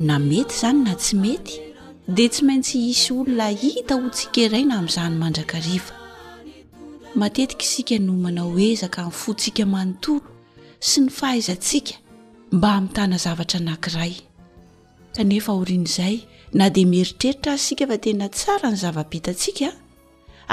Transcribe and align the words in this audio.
na 0.00 0.18
mety 0.18 0.54
zany 0.54 0.82
na 0.84 0.94
tsy 0.98 1.14
mety 1.16 1.52
dia 2.08 2.28
tsy 2.28 2.42
maintsy 2.44 2.78
isy 2.90 3.12
olona 3.14 3.48
hita 3.54 3.94
ho 3.94 4.08
tsikeraina 4.10 4.78
ami'zanymandrakariva 4.78 5.94
matetika 7.14 7.62
isika 7.64 7.98
nomana 7.98 8.42
o 8.46 8.58
ezaka 8.58 9.00
ny 9.06 9.10
fotsika 9.10 9.64
manontoro 9.66 10.26
sy 10.88 10.98
ny 11.00 11.10
fahaizatsika 11.10 11.94
mba 12.52 12.68
ami'ytana 12.78 13.16
zavatra 13.24 13.60
nankiray 13.60 14.14
kaefa 15.14 15.52
orian'izay 15.62 16.16
na 16.58 16.66
di 16.74 16.82
mieritreritra 16.90 17.54
ay 17.54 17.58
sika 17.66 17.86
fa 17.90 17.96
tena 18.04 18.26
tsara 18.28 18.68
ny 18.72 18.76
zavabitatsika 18.84 19.68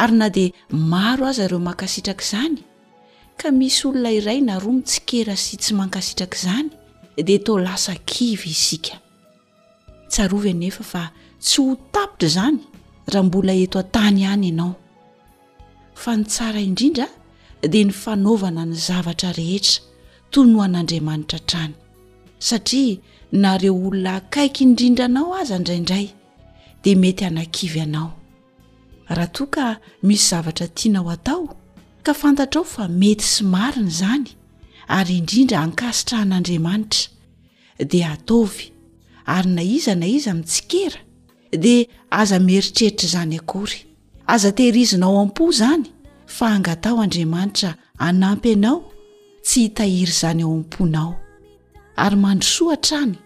ary 0.01 0.13
na 0.21 0.27
di 0.35 0.53
maro 0.93 1.25
aza 1.25 1.47
reo 1.49 1.59
mankasitraka 1.59 2.23
izany 2.27 2.59
ka 3.39 3.47
misy 3.59 3.87
olona 3.87 4.11
iray 4.19 4.39
na 4.45 4.61
roa 4.61 4.73
mitsikera 4.77 5.33
sy 5.43 5.57
tsy 5.61 5.71
mankasitraka 5.79 6.37
izany 6.39 6.69
dia 7.27 7.39
tao 7.45 7.57
lasa 7.59 7.93
kivy 8.09 8.49
isika 8.55 8.95
tsarovy 10.13 10.53
nefa 10.61 10.83
fa 10.91 11.03
tsy 11.45 11.57
ho 11.63 11.71
tapitra 11.93 12.29
zany 12.35 12.59
raha 13.11 13.25
mbola 13.27 13.53
eto 13.63 13.77
an-tany 13.83 14.19
ihany 14.23 14.43
ianao 14.49 14.73
fa 16.01 16.11
ny 16.19 16.23
tsara 16.33 16.59
indrindra 16.69 17.05
dia 17.71 17.85
ny 17.87 17.93
fanaovana 18.03 18.63
ny 18.71 18.75
zavatra 18.87 19.29
rehetra 19.39 19.77
tonoho 20.31 20.61
an'andriamanitra 20.67 21.39
trany 21.49 21.73
satria 22.47 22.95
nareo 23.43 23.73
olona 23.87 24.11
akaiky 24.19 24.59
indrindra 24.67 25.05
anao 25.09 25.31
azy 25.41 25.53
andraindray 25.59 26.07
dea 26.83 26.95
mety 27.03 27.23
hanankivy 27.27 27.79
anao 27.87 28.09
raha 29.15 29.29
toa 29.35 29.47
ka 29.55 29.65
misy 30.07 30.25
zavatra 30.31 30.65
tianao 30.77 31.09
atao 31.15 31.41
ka 32.05 32.11
fantatrao 32.21 32.65
fa 32.73 32.83
mety 33.01 33.25
sy 33.33 33.41
mariny 33.55 33.91
zany 34.01 34.27
ary 34.97 35.13
indrindra 35.21 35.57
hankasitrahan'andriamanitra 35.63 37.03
dia 37.91 38.07
ataovy 38.17 38.65
ary 39.25 39.49
na 39.49 39.61
iza 39.61 39.93
na 39.95 40.05
iza 40.05 40.33
mintsikera 40.33 40.97
dia 41.51 41.85
aza 42.09 42.39
mieritreritra 42.39 43.07
zany 43.07 43.35
akory 43.37 43.85
aza 44.27 44.51
tehirizina 44.55 45.05
ao 45.05 45.19
am-po 45.21 45.51
zany 45.51 45.85
fa 46.25 46.47
angatao 46.55 47.01
andriamanitra 47.03 47.75
anampy 47.97 48.49
ianao 48.55 48.79
tsy 49.45 49.59
hitahiry 49.61 50.11
zany 50.11 50.41
ao 50.43 50.53
am-ponao 50.57 51.13
ary 51.95 52.15
mandrosoatra 52.15 52.97
any 53.03 53.17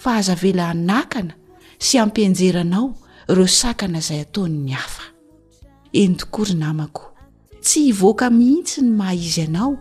fa 0.00 0.10
aza 0.18 0.34
vela 0.34 0.68
anakana 0.68 1.34
sy 1.86 2.00
ampinjeranao 2.04 2.86
ireo 3.30 3.46
sakana 3.48 3.98
izay 3.98 4.20
ataon'ny 4.26 4.72
hafa 4.80 5.02
eny 6.00 6.14
tokory 6.16 6.54
namako 6.54 7.04
tsy 7.64 7.80
hivoaka 7.88 8.26
mihitsy 8.30 8.80
ny 8.84 8.90
mahaizy 8.98 9.42
anao 9.46 9.72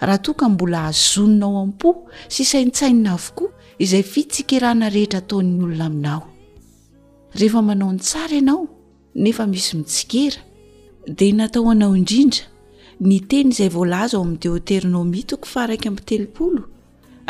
raha 0.00 0.18
toka 0.24 0.48
mbola 0.48 0.78
azononao 0.90 1.60
am-po 1.62 1.90
sy 2.32 2.42
isaintsainina 2.44 3.12
avokoa 3.18 3.50
izay 3.82 4.02
fitsikerana 4.14 4.86
rehetra 4.94 5.18
ataon'ny 5.24 5.58
olona 5.66 5.86
aminao 5.90 6.20
rehefa 7.38 7.60
manao 7.68 7.90
ny 7.94 8.00
tsara 8.08 8.34
ianao 8.38 8.62
nefa 9.24 9.44
misy 9.52 9.72
mitsikera 9.78 10.40
dia 11.18 11.34
nataoanao 11.38 11.92
indrindra 12.00 12.44
ny 13.08 13.16
teny 13.30 13.50
izay 13.54 13.70
voalaza 13.76 14.14
o 14.18 14.22
ami'ny 14.24 14.38
deoterinao 14.44 15.04
mitoko 15.14 15.46
faraky 15.54 15.86
amy 15.90 16.02
telopolo 16.08 16.62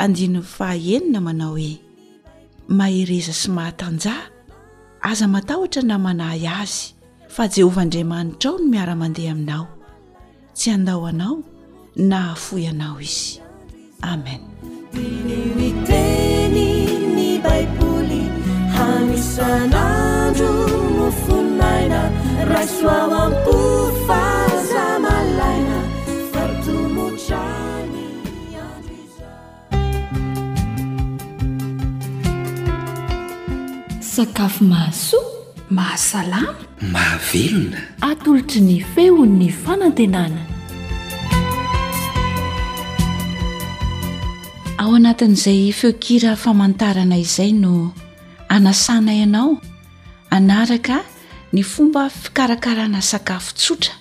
andin 0.02 0.34
nfahaenina 0.42 1.18
manao 1.26 1.52
hoe 1.58 1.72
mahereza 2.78 3.32
sy 3.40 3.48
mahatanjaha 3.56 4.24
aza 5.10 5.26
matahtra 5.34 5.82
namanay 5.90 6.42
azy 6.60 6.84
fa 7.34 7.42
jehovaandriamanitra 7.54 8.48
ao 8.50 8.56
no 8.60 8.64
miaramandeha 8.72 9.32
aminao 9.34 9.64
tsy 10.56 10.68
andaoanao 10.76 11.36
na 12.08 12.18
hafoy 12.30 12.64
anao 12.72 12.96
izy 13.08 13.30
amen 14.12 14.42
nsakafo 33.98 34.64
mahasoa 34.64 35.22
mahasalana 35.70 36.54
mahavelona 36.92 37.78
atolotry 38.08 38.60
ny 38.66 38.76
feon'ny 38.94 39.48
fanantenana 39.62 40.57
ao 44.78 44.94
anatin'izay 44.94 45.72
feokira 45.72 46.36
famantarana 46.36 47.16
izay 47.18 47.52
no 47.52 47.92
anasana 48.54 49.12
ianao 49.20 49.50
anaraka 50.30 50.96
ny 51.52 51.62
fomba 51.64 52.08
fikarakarana 52.10 53.02
sakafo 53.02 53.52
tsotra 53.54 53.94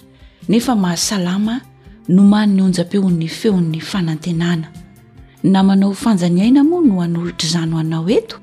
nefa 0.52 0.74
mahasalama 0.84 1.56
noman 2.18 2.50
ny 2.56 2.62
onjam-peon'ny 2.68 3.28
feon'ny 3.40 3.80
fanantenana 3.90 4.68
namanao 5.54 5.94
fanjany 6.04 6.40
aina 6.46 6.62
moa 6.70 6.84
no 6.86 6.96
hanolitr' 7.04 7.46
izano 7.48 7.76
anao 7.84 8.06
eto 8.18 8.36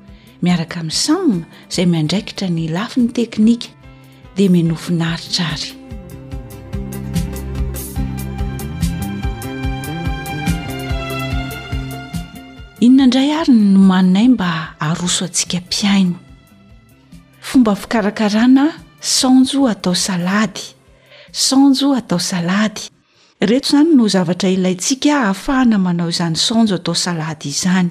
miaraka 0.43 0.75
amin'ny 0.81 0.91
sama 1.05 1.39
izay 1.71 1.85
miandraikitra 1.91 2.47
ny 2.55 2.63
lafi 2.75 2.97
ny 3.03 3.07
teknika 3.15 3.67
dia 4.35 4.51
menofinaritra 4.51 5.43
ary 5.53 5.84
inonaindray 12.83 13.31
aryny 13.31 13.71
no 13.73 13.79
maninay 13.91 14.27
mba 14.29 14.49
aroso 14.85 15.25
antsika 15.25 15.57
mpiaino 15.63 16.15
fomba 17.47 17.75
fikarakarana 17.75 18.65
saonjo 18.99 19.67
atao 19.67 19.95
salady 19.95 20.61
saonjo 21.31 21.93
atao 21.95 22.19
salady 22.19 22.81
reto 23.41 23.67
izany 23.67 23.95
no 23.95 24.07
zavatra 24.07 24.49
ilayntsika 24.49 25.15
ahafahana 25.21 25.77
manao 25.77 26.09
izany 26.09 26.35
sanjo 26.35 26.75
atao 26.75 26.95
salady 26.95 27.47
izany 27.49 27.89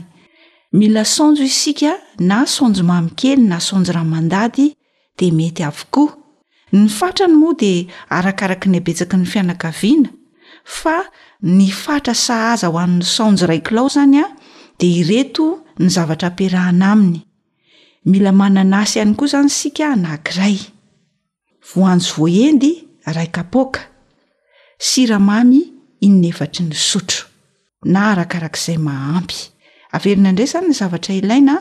mila 0.73 1.05
saonjo 1.05 1.43
isika 1.45 1.93
na 2.19 2.47
sanjo 2.47 2.83
mamikely 2.85 3.49
na 3.49 3.61
sanjo 3.61 3.93
raha 3.93 4.05
mandady 4.05 4.75
de 5.19 5.31
mety 5.33 5.65
avokoa 5.65 6.15
ny 6.73 6.89
fatrany 6.89 7.35
moa 7.37 7.55
dea 7.59 7.89
arakaraka 8.09 8.69
ny 8.69 8.77
habetsaky 8.79 9.17
ny 9.17 9.25
fianakaviana 9.27 10.09
fa 10.65 10.99
ny 11.43 11.71
fatra 11.73 12.15
sahaza 12.15 12.69
ho 12.69 12.79
an'ny 12.79 13.03
sanjo 13.05 13.47
rai 13.47 13.61
kilao 13.65 13.89
zanya 13.89 14.25
de 14.79 14.87
ireto 14.87 15.63
ny 15.79 15.89
zavatra 15.91 16.29
apiarahana 16.33 16.87
aminy 16.95 17.21
mila 18.11 18.33
manan 18.41 18.75
asy 18.83 18.97
ihany 18.99 19.15
koa 19.19 19.27
izany 19.31 19.51
sika 19.61 19.85
anankiray 19.95 20.57
voanjo 21.71 22.11
voendy 22.17 22.73
raikpoaka 23.17 23.81
siramamy 24.89 25.61
inevatry 26.07 26.65
ny 26.69 26.75
sotro 26.89 27.25
na 27.93 28.01
arakarak'izay 28.13 28.79
mahampy 28.89 29.39
averina 29.95 30.29
indray 30.33 30.47
zany 30.53 30.67
ny 30.71 30.75
zavatra 30.81 31.13
ilaina 31.21 31.57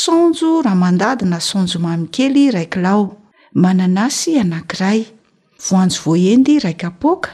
sanjo 0.00 0.50
raha 0.64 0.76
mandadina 0.84 1.38
sanjo 1.40 1.78
mamy 1.84 2.06
kely 2.14 2.50
raikilao 2.54 3.02
manan 3.62 3.98
asy 4.06 4.30
anankiray 4.42 5.00
voanjo 5.68 5.98
voendy 6.04 6.58
raikpoaka 6.64 7.30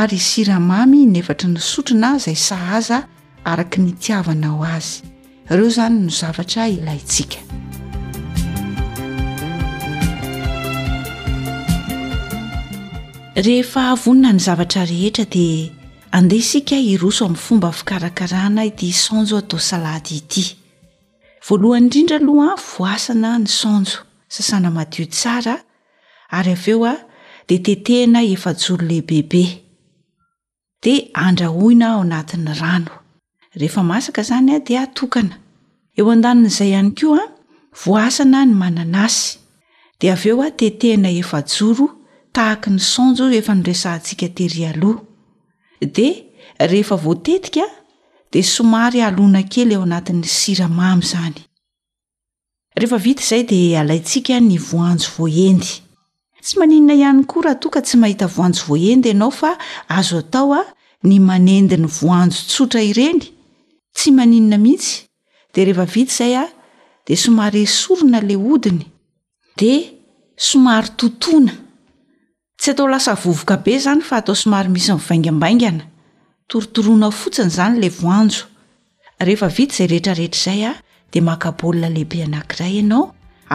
ary 0.00 0.18
siramamy 0.28 1.02
inevatry 1.08 1.48
ny 1.52 1.58
sotrona 1.72 2.16
izay 2.16 2.38
sahaza 2.48 2.98
araka 3.44 3.82
ny 3.82 3.92
tiavanao 3.98 4.62
azy 4.64 5.02
ireo 5.50 5.68
zany 5.68 5.94
no 6.04 6.10
zavatra 6.10 6.68
ilaytsika 6.68 7.38
rehefa 13.34 13.90
avonina 13.90 14.32
ny 14.32 14.38
zavatra 14.40 14.84
rehetra 14.84 15.24
de 15.24 15.72
andeh 16.12 16.38
isika 16.38 16.76
iroso 16.76 17.24
amin'ny 17.24 17.42
fomba 17.44 17.72
fikarakarana 17.72 18.64
ity 18.64 18.92
sanjo 18.92 19.36
atao 19.38 19.60
salady 19.60 20.16
ity 20.22 20.44
voalohany 21.48 21.84
indrindra 21.84 22.16
alohaan 22.20 22.58
voasana 22.76 23.38
ny 23.38 23.46
sanjo 23.60 23.98
sasana 24.28 24.70
madio 24.70 25.06
tsara 25.06 25.56
ary 26.36 26.52
av 26.52 26.68
eo 26.68 26.84
a 26.84 26.94
de 27.48 27.58
tetehina 27.58 28.20
efajoro 28.34 28.86
leibebe 28.86 29.44
de 30.82 30.94
andrahoina 31.14 31.86
ao 31.92 32.00
anatin'ny 32.02 32.54
rano 32.62 33.01
rehefa 33.54 33.82
masaka 33.82 34.22
zany 34.22 34.54
a 34.54 34.58
di 34.58 34.76
tokana 34.94 35.36
eo 35.98 36.08
andanon'izay 36.10 36.70
ihany 36.72 36.90
ko 36.96 37.12
a 37.20 37.24
voasana 37.84 38.44
ny 38.48 38.54
manana 38.54 39.00
asy 39.08 39.36
de 40.00 40.08
av 40.12 40.22
eo 40.26 40.40
a 40.42 40.50
tetehna 40.50 41.08
efa 41.20 41.38
joro 41.52 41.86
tahaka 42.34 42.68
ny 42.72 42.80
sanjo 42.92 43.24
efa 43.40 43.52
noresahantsika 43.54 44.26
tery 44.36 44.62
aloha 44.72 45.00
de 45.96 46.08
rehefa 46.70 46.96
voatetika 46.96 47.60
de 48.32 48.40
somary 48.42 49.00
alona 49.08 49.42
kely 49.52 49.72
eo 49.76 49.82
anat'ny 49.84 50.24
siramamy 50.24 51.02
zanyhia 51.12 51.48
zay 53.30 53.42
de 53.50 53.60
alaintsika 53.82 54.40
ny 54.40 54.56
voanjo 54.68 55.08
voendy 55.18 55.66
tsy 56.42 56.54
manina 56.58 56.94
ihany 56.94 57.24
koa 57.30 57.42
raha 57.44 57.54
toka 57.60 57.80
tsy 57.84 57.96
mahita 58.00 58.26
voanjo 58.34 58.62
voaendy 58.66 59.08
ianao 59.12 59.32
a 59.50 59.52
azo 59.98 60.16
ataoa 60.24 60.64
ny 61.04 61.18
manendiny 61.20 61.86
voanjo 62.00 62.36
tsotra 62.48 62.80
ireny 62.82 63.22
sy 64.02 64.10
maninina 64.10 64.58
mihitsy 64.58 65.04
dia 65.54 65.64
rehefa 65.64 65.86
vita 65.94 66.10
izay 66.14 66.34
a 66.34 66.44
dia 67.06 67.16
somary 67.16 67.62
esorona 67.68 68.20
la 68.22 68.36
odiny 68.52 68.82
di 69.60 69.70
somary 70.48 70.90
totoana 71.00 71.54
tsy 72.60 72.70
atao 72.72 72.88
lasa 72.92 73.14
vovoka 73.22 73.56
be 73.64 73.72
zany 73.84 74.02
fa 74.08 74.16
atao 74.20 74.34
somary 74.42 74.68
misy 74.74 74.90
nyvaingambaingana 74.92 75.84
torotorona 76.48 77.08
fotsiny 77.20 77.50
izany 77.52 77.76
lay 77.82 77.92
voanjo 78.00 78.42
rehefa 79.26 79.48
vita 79.56 79.72
izay 79.74 79.86
rehetrarehetra 79.94 80.38
izay 80.52 80.64
a 80.70 80.74
dia 81.12 81.22
makabolina 81.30 81.88
lehibe 81.94 82.18
anankiray 82.26 82.72
ianao 82.80 83.04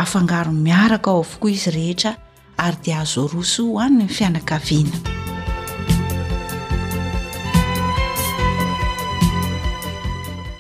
afangaro 0.04 0.52
miaraka 0.66 1.12
ao 1.12 1.26
avokoa 1.26 1.52
izy 1.58 1.70
rehetra 1.80 2.16
ary 2.66 2.78
dia 2.86 3.00
azoroso 3.04 3.64
hoanyny 3.74 4.04
ny 4.04 4.08
fianakaviana 4.18 5.18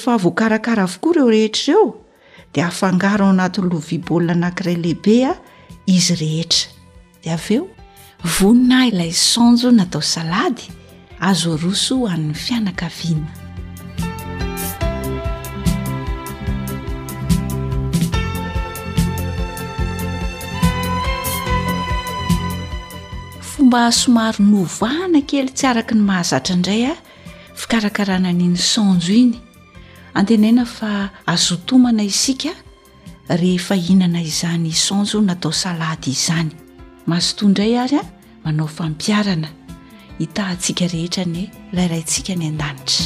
varakara 0.05 0.83
avokoa 0.83 1.13
reo 1.15 1.29
rehetrreo 1.29 1.85
de 2.53 2.59
afangarao 2.63 3.29
anatnyloibola 3.29 4.33
nakiraylehbea 4.35 5.31
izy 5.95 6.13
rehetra 6.21 6.69
di 7.25 7.29
av 7.35 7.45
eo 7.51 7.63
vonina 8.39 8.83
ilay 8.89 9.09
sanjo 9.13 9.71
natao 9.73 10.01
salady 10.03 10.67
azo 11.27 11.53
aroso 11.55 11.97
an'ny 12.07 12.33
fianakaviana 12.33 13.33
fomba 23.51 23.81
somaro 24.01 24.41
novahana 24.51 25.21
kely 25.29 25.49
tsy 25.57 25.65
araka 25.71 25.93
ny 25.97 26.03
mahazatra 26.09 26.53
indray 26.57 26.83
a 26.93 26.95
fikarakarana 27.61 28.29
niny 28.39 28.57
sanjo 28.71 29.13
iny 29.23 29.35
antenena 30.17 30.63
fa 30.75 30.89
azotomana 31.33 32.03
isika 32.13 32.51
rehefa 33.37 33.75
hihinana 33.75 34.21
izany 34.21 34.71
sanjo 34.73 35.21
natao 35.21 35.51
salady 35.51 36.11
izany 36.11 36.51
masotoa 37.05 37.49
ndray 37.49 37.77
ary 37.79 37.95
a 37.97 38.03
manao 38.43 38.67
fampiarana 38.67 39.47
hitahantsika 40.19 40.87
rehetra 40.87 41.25
ny 41.25 41.49
layraintsika 41.73 42.35
ny 42.35 42.45
an-danitra 42.47 43.05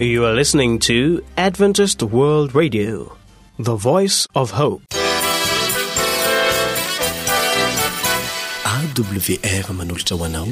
ou 0.00 0.24
are 0.26 0.36
listening 0.36 0.78
to 0.78 1.20
adventised 1.36 2.02
world 2.02 2.54
radio 2.54 3.16
the 3.64 3.76
voice 3.76 4.26
of 4.34 4.52
hpe 4.52 4.95
wr 9.02 9.72
manolotra 9.78 10.16
hoanao 10.16 10.46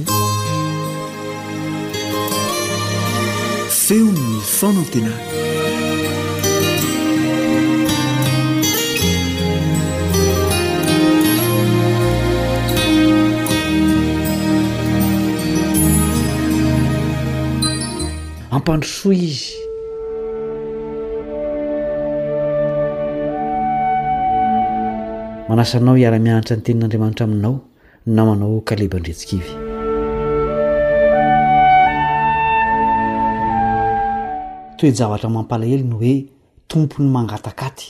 feony 3.85 4.19
ny 4.19 4.37
foona 4.57 4.81
n 4.85 4.89
tena 4.93 5.13
mampandrosoa 18.53 19.13
izy 19.25 19.45
manasanao 25.49 25.97
hiara-mianitra 26.01 26.55
any 26.57 26.65
tenin'andriamanitra 26.67 27.25
aminao 27.33 27.55
na 28.13 28.25
manao 28.25 28.55
kalebandretsikivy 28.65 29.49
toejavatra 34.79 35.29
mampalaheliny 35.37 35.93
hoe 36.01 36.15
tompony 36.71 37.09
mangatakaty 37.17 37.87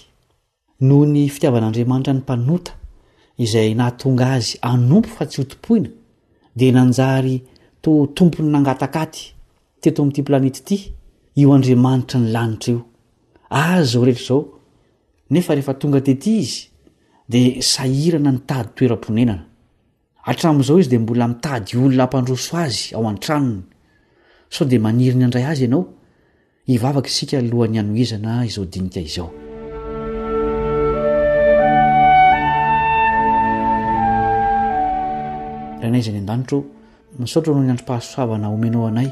noho 0.87 1.05
ny 1.13 1.23
fitiavan'andriamanitra 1.35 2.13
ny 2.15 2.19
mpanota 2.21 2.73
izay 3.45 3.71
nahatonga 3.79 4.27
azy 4.37 4.55
anompo 4.73 5.09
fa 5.17 5.25
tsy 5.27 5.41
hotompoina 5.43 5.89
de 6.57 6.67
nanjary 6.77 7.37
to 7.83 7.93
tompony 8.17 8.49
nangatakaty 8.55 9.23
teto 9.81 10.03
ami''ty 10.03 10.23
planety 10.27 10.61
ty 10.69 10.77
io 11.41 11.53
andriamanitra 11.53 12.19
ny 12.21 12.29
lanitra 12.35 12.73
io 12.75 12.81
ay 13.51 13.83
zao 13.85 14.05
rehetra 14.05 14.27
zao 14.27 14.41
nefa 15.31 15.55
rehefa 15.55 15.75
tonga 15.75 16.01
tety 16.01 16.31
izy 16.43 16.61
de 17.29 17.41
sahirana 17.73 18.31
ny 18.33 18.39
tady 18.49 18.69
toera-ponenana 18.77 19.54
atramo'izao 20.25 20.79
izy 20.81 20.89
de 20.91 20.99
mbola 20.99 21.27
mitady 21.29 21.77
olona 21.79 22.05
ampandroso 22.07 22.57
azy 22.57 22.95
ao 22.95 23.09
an-tranony 23.09 23.63
sao 24.51 24.67
de 24.67 24.79
maniri 24.79 25.17
ny 25.19 25.25
andray 25.27 25.45
azy 25.45 25.63
ianao 25.67 25.85
hivavaka 26.67 27.09
isika 27.13 27.39
alohan'ny 27.39 27.79
anoizana 27.81 28.45
izao 28.49 28.65
dinika 28.65 29.01
izao 29.05 29.29
ranay 35.83 36.01
izy 36.01 36.09
any 36.15 36.19
an-danitro 36.23 36.63
misaotra 37.19 37.53
hono 37.53 37.65
ny 37.67 37.73
androm-pahasoavana 37.75 38.49
omenao 38.55 38.87
anay 38.89 39.11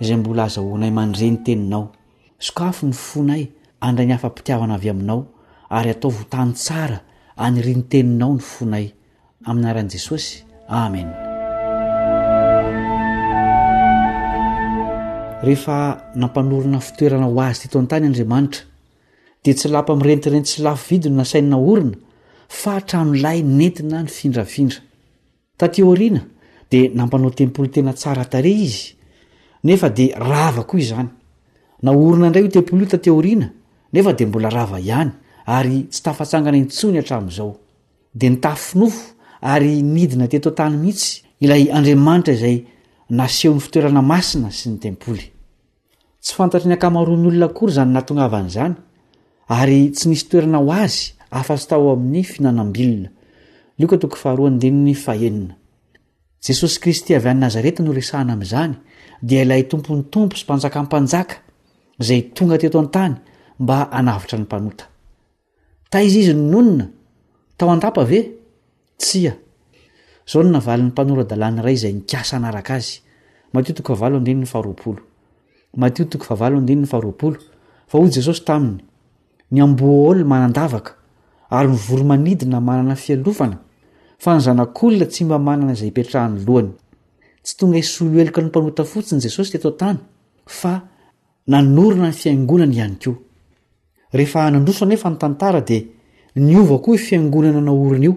zay 0.00 0.16
mbola 0.16 0.44
azahonay 0.46 0.90
mandre 0.90 1.30
ny 1.30 1.42
teninao 1.44 1.90
sokafo 2.38 2.86
ny 2.86 2.92
fonay 2.92 3.42
andray 3.80 4.06
ny 4.06 4.12
hafampitiavana 4.14 4.74
avy 4.78 4.90
aminao 4.94 5.26
ary 5.70 5.90
atao 5.90 6.10
votany 6.10 6.52
tsara 6.54 7.02
anyrinyteninao 7.36 8.32
ny 8.36 8.40
fonay 8.40 8.86
aminaran' 9.46 9.88
jesosy 9.88 10.42
amen 10.68 11.06
rehefa 15.42 16.10
nampanorona 16.20 16.80
fitoerana 16.80 17.26
ho 17.30 17.40
azy 17.40 17.62
ty 17.62 17.68
to 17.68 17.78
antany 17.78 18.06
andriamanitra 18.06 18.64
de 19.44 19.52
tsy 19.54 19.68
lampa 19.74 19.92
amirentirenty 19.92 20.50
sy 20.50 20.62
lafo 20.64 20.84
vidino 20.90 21.16
nasainyna 21.20 21.58
orina 21.72 21.94
fa 22.60 22.74
atranolahy 22.80 23.42
nentina 23.58 24.02
ny 24.02 24.08
findrafindra 24.16 24.80
tateoriana 25.60 26.22
de 26.70 26.80
nampanao 26.98 27.30
tempolo 27.38 27.68
tena 27.74 27.92
tsara 28.00 28.24
tare 28.32 28.50
izy 28.66 28.90
nefa 29.66 29.88
de 29.98 30.06
rava 30.30 30.62
koa 30.68 30.80
i 30.82 30.86
zany 30.90 31.08
naorina 31.84 32.26
indray 32.26 32.44
io 32.44 32.50
tempoly 32.58 32.82
io 32.84 32.88
tateoriana 32.94 33.48
nefa 33.94 34.10
de 34.18 34.24
mbola 34.26 34.48
rava 34.56 34.78
ihany 34.80 35.10
ary 35.56 35.78
tsy 35.90 36.00
tafatsangana 36.06 36.56
intsony 36.62 36.98
atramo'izao 36.98 37.52
de 38.18 38.26
nytaffinofo 38.34 39.15
ary 39.46 39.82
nidina 39.82 40.26
teto 40.28 40.50
an-tany 40.50 40.76
mihitsy 40.82 41.22
ilay 41.44 41.70
andriamanitra 41.78 42.32
izay 42.34 42.56
naseho 43.18 43.54
'ny 43.54 43.62
fitoerana 43.64 44.02
masina 44.02 44.50
sy 44.50 44.66
ny 44.72 44.78
tempoly 44.82 45.26
tsy 46.22 46.32
fantatry 46.36 46.68
ny 46.68 46.74
akamaroan'olonakory 46.76 47.72
zany 47.76 47.90
natonga 47.94 48.24
avan'izany 48.26 48.74
ary 49.56 49.80
tsy 49.94 50.04
nisy 50.10 50.26
toerana 50.30 50.58
ho 50.62 50.68
azy 50.84 51.04
afa-tsy 51.38 51.66
tao 51.70 51.86
amin'ny 51.94 52.22
fihinanambilonalokatoo 52.30 54.16
faharony 54.22 54.56
dinny 54.62 54.94
ahenina 55.12 55.54
jesosy 56.46 56.76
kristy 56.82 57.10
avy 57.18 57.28
any 57.32 57.40
nazareta 57.46 57.80
noresahana 57.86 58.32
amn'izany 58.36 58.72
dia 59.28 59.42
ilay 59.46 59.62
tomponytompo 59.72 60.34
sy 60.36 60.44
mpanjakanpanjaka 60.46 61.36
zay 62.06 62.20
tonga 62.36 62.56
teto 62.62 62.78
an-tany 62.82 63.14
mba 63.62 63.76
anavitra 63.92 64.38
ny 64.40 64.50
i 68.16 68.35
tsia 68.96 69.38
zao 70.30 70.42
n 70.42 70.50
navalyn'ny 70.52 70.90
mpanoradalàny 70.90 71.58
ray 71.64 71.76
zay 71.76 71.92
nkasanaraka 71.92 72.72
azy 72.80 72.98
mattdnny 73.52 73.82
aaoomaoto 73.90 74.16
avnny 76.34 76.86
faroaolo 76.92 77.38
fa 77.90 77.96
oy 78.02 78.08
jesosy 78.16 78.42
taminy 78.48 78.76
ny 79.52 79.58
amboa 79.64 80.08
olna 80.10 80.24
manandavaka 80.32 80.90
ary 81.56 81.68
mivoromanidina 81.72 82.58
manana 82.60 82.94
fialofana 83.02 83.56
fa 84.22 84.30
nyzanak'olona 84.36 85.06
tsy 85.12 85.22
mba 85.24 85.36
manana 85.46 85.74
zay 85.80 85.90
petrahany 85.96 86.36
lohany 86.46 86.70
tsy 87.44 87.52
tonga 87.58 87.78
isoloeloka 87.82 88.40
ny 88.40 88.46
mpanota 88.48 88.82
fotsiny 88.90 89.20
jesosy 89.24 89.50
tetotany 89.52 89.98
fa 90.60 90.72
nanorona 91.50 92.08
ny 92.10 92.14
fiangonany 92.20 92.74
ihany 92.76 92.96
koeandrosonefa 94.32 95.08
ny 95.10 95.16
tanta 95.20 95.48
de 95.68 95.78
ny 96.44 96.52
ova 96.60 96.76
koa 96.84 96.96
fiangonana 97.06 97.60
naorina 97.66 98.04
io 98.08 98.14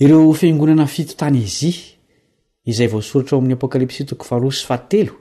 ireo 0.00 0.30
fiangonana 0.32 0.84
fito 0.86 1.14
tany 1.20 1.38
izy 1.48 1.70
izay 2.70 2.86
voasorotra 2.92 3.34
aoamin'ny 3.34 3.56
apokalipsy 3.58 4.02
toko 4.06 4.24
faharosy 4.30 4.62
fattelo 4.68 5.12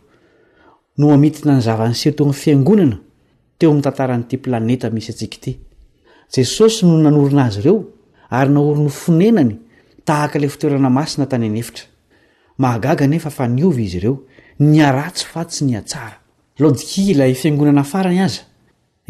no 0.98 1.10
mamitina 1.12 1.56
ny 1.58 1.62
zavany 1.66 1.96
seo 1.98 2.14
to 2.18 2.24
ay 2.30 2.34
fiangonana 2.44 2.98
teo 3.58 3.70
ami'ny 3.72 3.84
tantaran'ity 3.88 4.38
planeta 4.44 4.92
misy 4.94 5.10
atsika 5.14 5.36
ity 5.40 5.54
jesosy 6.34 6.86
no 6.86 6.94
nanorina 7.06 7.44
azy 7.50 7.60
ireo 7.64 7.76
ary 8.30 8.52
naoro 8.54 8.84
ny 8.86 8.94
finenany 9.04 9.54
tahakala 10.06 10.48
fotoerana 10.54 10.90
masina 11.00 11.26
tany 11.32 11.46
anefitra 11.50 11.86
maagaga 12.64 13.08
nefa 13.14 13.30
fa 13.38 13.48
niovy 13.48 13.82
izy 13.88 13.98
ireo 14.02 14.16
nyaratso 14.60 15.26
fatsy 15.34 15.62
ny 15.68 15.74
atsara 15.82 16.18
lodkilay 16.62 17.34
fiangonana 17.42 17.84
farany 17.92 18.20
aza 18.28 18.44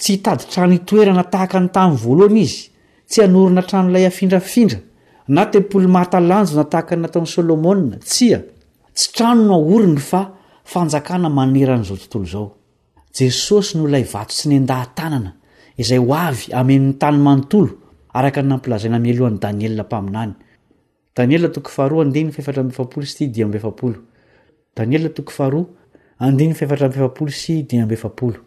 tsy 0.00 0.10
hitady 0.14 0.44
trano 0.52 0.74
itoerana 0.80 1.24
tahaka 1.32 1.58
ny 1.64 1.68
tany 1.76 1.92
voalohana 2.04 2.40
izy 2.46 2.62
tsy 3.08 3.18
hanorina 3.24 3.62
tranoilay 3.68 4.06
afindrafindra 4.06 4.78
na 5.36 5.42
tempolo 5.52 5.88
mahatalanjo 5.96 6.54
na 6.58 6.64
tahaka 6.72 6.94
nataon'ny 7.02 7.28
sôlômoa 7.34 7.98
tsy 8.10 8.26
a 8.34 8.38
tsy 8.96 9.06
trano 9.16 9.42
no 9.48 9.54
aoriny 9.60 9.98
fa 10.10 10.20
fanjakana 10.72 11.28
maneran'izao 11.38 11.96
tontolo 12.02 12.26
zao 12.34 12.46
jesosy 13.16 13.72
no 13.78 13.84
lay 13.92 14.04
vato 14.12 14.32
sy 14.38 14.44
ny 14.48 14.56
ndahatanana 14.64 15.30
izay 15.76 15.98
ho 15.98 16.14
avy 16.14 16.52
amen'ny 16.52 16.94
tany 17.00 17.18
manontolo 17.26 17.70
araka 18.14 18.42
nampilazaina 18.42 18.98
milohan'ny 19.02 19.38
daniel 19.42 19.80
mpaminany 19.82 20.34
daniela 21.16 21.48
tokofaroa 21.56 22.02
andiny 22.04 22.28
ny 22.28 22.32
fefatra 22.36 22.62
ambefapolo 22.62 23.04
sy 23.06 23.16
ty 23.18 23.24
di 23.28 23.42
ambefapolo 23.42 23.96
daniela 24.76 25.08
toko 25.10 25.32
faro 25.38 25.60
andinny 26.18 26.54
fiefatra 26.54 26.88
mbeapolo 26.88 27.30
sy 27.30 27.64
di 27.66 27.78
ambefapolo 27.78 28.38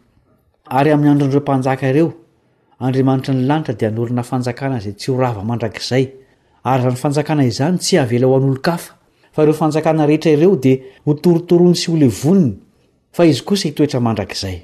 ary 0.80 0.92
amin'ny 0.92 1.12
androndreo 1.14 1.42
mpanjaka 1.42 1.90
ireo 1.90 2.10
andriamanitra 2.80 3.34
ny 3.34 3.44
lanitra 3.50 3.74
de 3.74 3.86
anorina 3.88 4.24
fanjakana 4.24 4.80
zay 4.80 4.94
tsy 4.94 5.12
orava 5.12 5.44
mandrakzay 5.44 6.06
ary 6.64 6.82
zany 6.84 6.96
fanjakana 6.96 7.46
izany 7.46 7.78
tsy 7.78 7.98
avela 7.98 8.28
ho 8.28 8.36
an'olo 8.38 8.60
kafa 8.62 8.94
fa 9.34 9.44
ireo 9.44 9.54
fanjakana 9.54 10.06
rehetra 10.08 10.32
ireo 10.32 10.56
de 10.56 10.74
ho 11.06 11.14
torotorony 11.14 11.76
sy 11.76 11.92
ole 11.92 12.08
voninyiy 12.24 13.42
ks 13.46 13.66
oetra 13.66 14.00
andrakzay 14.00 14.64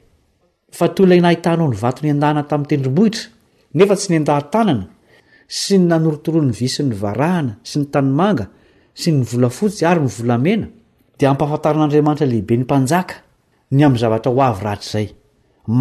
toainahhitanaao 0.74 1.70
nyvato 1.74 2.00
ny 2.04 2.10
an-dana 2.14 2.42
tami'ny 2.50 2.68
tendrombohitra 2.72 3.22
nefa 3.78 3.96
tsy 4.00 4.10
ny 4.14 4.20
ndahatanana 4.24 4.86
sy 5.60 5.74
ny 5.80 5.84
nanorotoroa 5.90 6.44
'ny 6.48 6.52
visiny 6.62 6.94
varahana 7.04 7.54
sy 7.70 7.76
ny 7.80 7.86
tananga 7.94 8.46
sy 9.02 9.08
nyvolafotsy 9.18 9.84
arynyvolamena 9.92 10.68
d 11.18 11.22
ampahafantaran'andriamanitra 11.32 12.26
lehibe 12.32 12.56
ny 12.60 12.66
manjaa 12.72 13.06
ny 13.76 13.82
am'y 13.88 14.00
zavatra 14.04 14.30
hoyratra 14.38 14.78
zay 14.94 15.08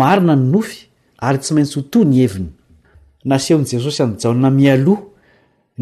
aina 0.08 0.34
ny 0.40 0.44
nofy 0.54 0.76
ary 1.26 1.38
tsy 1.42 1.52
maintsy 1.56 1.76
oto 1.82 1.98
ny 2.10 2.16
evinynasehon'jesosyaonaio 2.26 4.94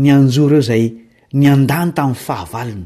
ny 0.03 0.07
ajeay 0.17 0.85
ny 1.41 1.47
dany 1.71 1.91
tam'nyahavany 1.95 2.85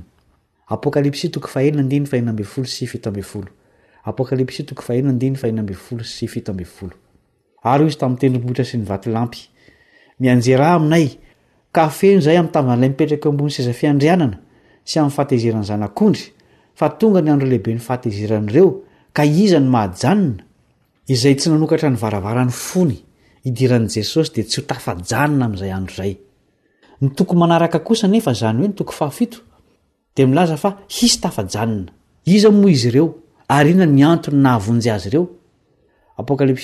apokalps 4.05 4.61
too 4.65 4.85
ah 4.85 4.93
aiol 4.93 6.05
sy 6.05 6.27
fioaoo 6.29 6.91
ary 7.73 7.85
oy 7.85 7.89
izy 7.93 7.99
tamin'y 8.01 8.19
tendrombohitra 8.21 8.65
sy 8.69 8.79
ny 8.81 8.85
vaty 8.89 9.09
lampy 9.11 9.39
mianjerah 10.21 10.75
aminay 10.77 11.07
kafeno 11.75 12.21
zay 12.21 12.37
am'ny 12.41 12.53
tavan'ilay 12.53 12.89
mipetraky 12.91 13.29
o 13.29 13.31
ambon'ny 13.33 13.51
saza 13.57 13.73
fiandrianana 13.79 14.37
sy 14.85 14.99
amn'y 15.01 15.15
fahatezeran'zanak'ondry 15.17 16.27
fa 16.79 16.89
tonga 17.01 17.23
ny 17.25 17.31
andro 17.33 17.49
lehibe 17.51 17.73
'ny 17.73 17.81
fahatehzeran'ireo 17.87 18.69
ka 19.17 19.25
izany 19.25 19.67
mahajanona 19.75 20.45
izay 21.15 21.35
tsy 21.39 21.49
nanokatra 21.51 21.89
ny 21.91 21.97
varavarany 22.05 22.53
fony 22.53 22.99
idiran' 23.49 23.89
jesosy 23.95 24.33
de 24.37 24.43
tsy 24.49 24.61
ho 24.61 24.67
tafajanona 24.69 25.45
amn'izay 25.49 25.73
andro 25.79 25.95
zay 26.01 26.15
ny 27.01 27.15
toko 27.17 27.33
manaraka 27.37 27.79
kosa 27.89 28.07
nefa 28.13 28.33
zany 28.43 28.61
hoe 28.61 28.69
ny 28.69 28.75
toko 28.77 28.93
fahafito 28.93 29.39
de 30.17 30.27
milaza 30.27 30.57
fa 30.61 30.71
hisy 30.99 31.21
tafajanona 31.21 31.89
iza 32.25 32.51
moa 32.51 32.71
izy 32.71 32.89
ireo 32.89 33.24
ary 33.55 33.71
iona 33.71 33.87
ny 33.87 34.03
antony 34.03 34.39
naavonjy 34.43 34.91
azy 34.95 35.09
ireo 35.09 35.29
apôkalp 36.19 36.59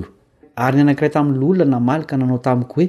am'nyado 0.00 0.06
ary 0.60 0.76
ny 0.76 0.82
anakiray 0.82 1.10
tami'ny 1.14 1.38
lolona 1.38 1.64
namaly 1.64 2.04
ka 2.10 2.16
nanao 2.18 2.38
tamiko 2.42 2.74
hoe 2.80 2.88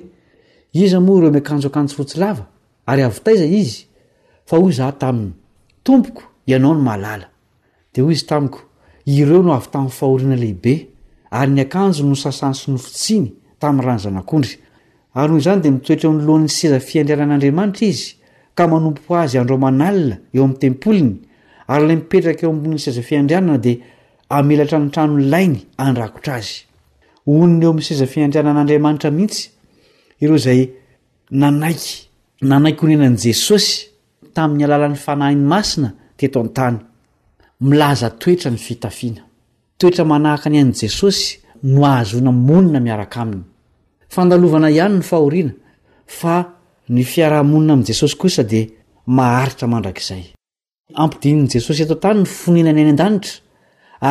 iz 0.85 0.93
amoa 0.97 1.17
ireo 1.21 1.31
miakanjoakanjo 1.35 1.95
fotsi 1.97 2.19
lava 2.19 2.45
ary 2.85 3.01
avytaiza 3.05 3.45
izy 3.45 3.85
fa 4.45 4.57
oy 4.59 4.73
za 4.73 4.91
tami'ny 4.91 5.31
tompoko 5.83 6.23
ianao 6.47 6.73
no 6.73 6.81
malala 6.83 7.29
de 7.93 8.01
hoy 8.01 8.13
izy 8.13 8.25
tamiko 8.25 8.59
ireo 9.05 9.41
no 9.43 9.53
avy 9.57 9.71
tamin'ny 9.71 9.91
fahoriana 9.97 10.35
lehibe 10.35 10.73
ary 11.31 11.51
ny 11.51 11.61
akanjo 11.61 12.03
no 12.05 12.15
sasansy 12.15 12.71
no 12.71 12.77
fotsiny 12.77 13.31
tam'ny 13.59 13.83
rahany 13.85 14.03
zanak'ondry 14.03 14.60
nho 15.15 15.39
zany 15.39 15.61
de 15.61 15.69
mitoetra 15.71 16.09
nlohan'ny 16.09 16.47
seza 16.49 16.79
fiandrianan'andriamanitra 16.79 17.85
izy 17.91 18.13
ka 18.55 18.63
manompo 18.71 19.11
azy 19.21 19.37
andromanalina 19.41 20.15
eo 20.35 20.43
am'ny 20.45 20.57
tempoliny 20.63 21.13
ary 21.71 21.85
lay 21.87 21.95
mipetraka 21.99 22.43
eo 22.45 22.51
ambony 22.53 22.79
seza 22.85 23.01
fiandrianana 23.09 23.57
de 23.65 23.73
aelatra 24.35 24.77
nytranonlainy 24.85 25.57
anrakotra 25.85 26.33
azy 26.39 26.57
onny 27.35 27.61
eo 27.65 27.69
amn'nyseza 27.73 28.05
fiandrianan'andiamanitramihitsy 28.13 29.41
ireoay 30.23 30.61
nanaanaik 31.41 32.77
onenan' 32.85 33.17
jesosy 33.25 33.71
tamin'ny 34.35 34.63
alalan'ny 34.67 34.95
fanahin'ny 35.07 35.43
masina 35.53 35.89
teto 36.19 36.37
antanyaza 36.45 38.07
toetra 38.21 38.49
ny 38.53 38.57
fitafiana 38.67 39.21
toetra 39.79 40.03
manahaka 40.11 40.45
anyan' 40.49 40.73
jesosy 40.81 41.23
noahazona 41.75 42.31
monina 42.49 42.79
miaraka 42.87 43.17
aminy 43.25 43.45
fandalovana 44.13 44.69
ihany 44.75 44.95
ny 44.99 45.03
fahoriana 45.09 45.53
fa 46.19 46.35
ny 46.95 47.01
fiaraha-monina 47.11 47.73
amin' 47.75 47.87
jesosy 47.91 48.15
kosa 48.21 48.43
de 48.51 48.61
maharitra 49.17 49.67
mandrakizay 49.73 50.23
ampidinin'n' 51.03 51.51
jesosy 51.55 51.83
eto 51.85 51.95
ntany 51.97 52.19
ny 52.23 52.27
foninany 52.39 52.81
any 52.83 52.91
an-danitra 52.93 53.33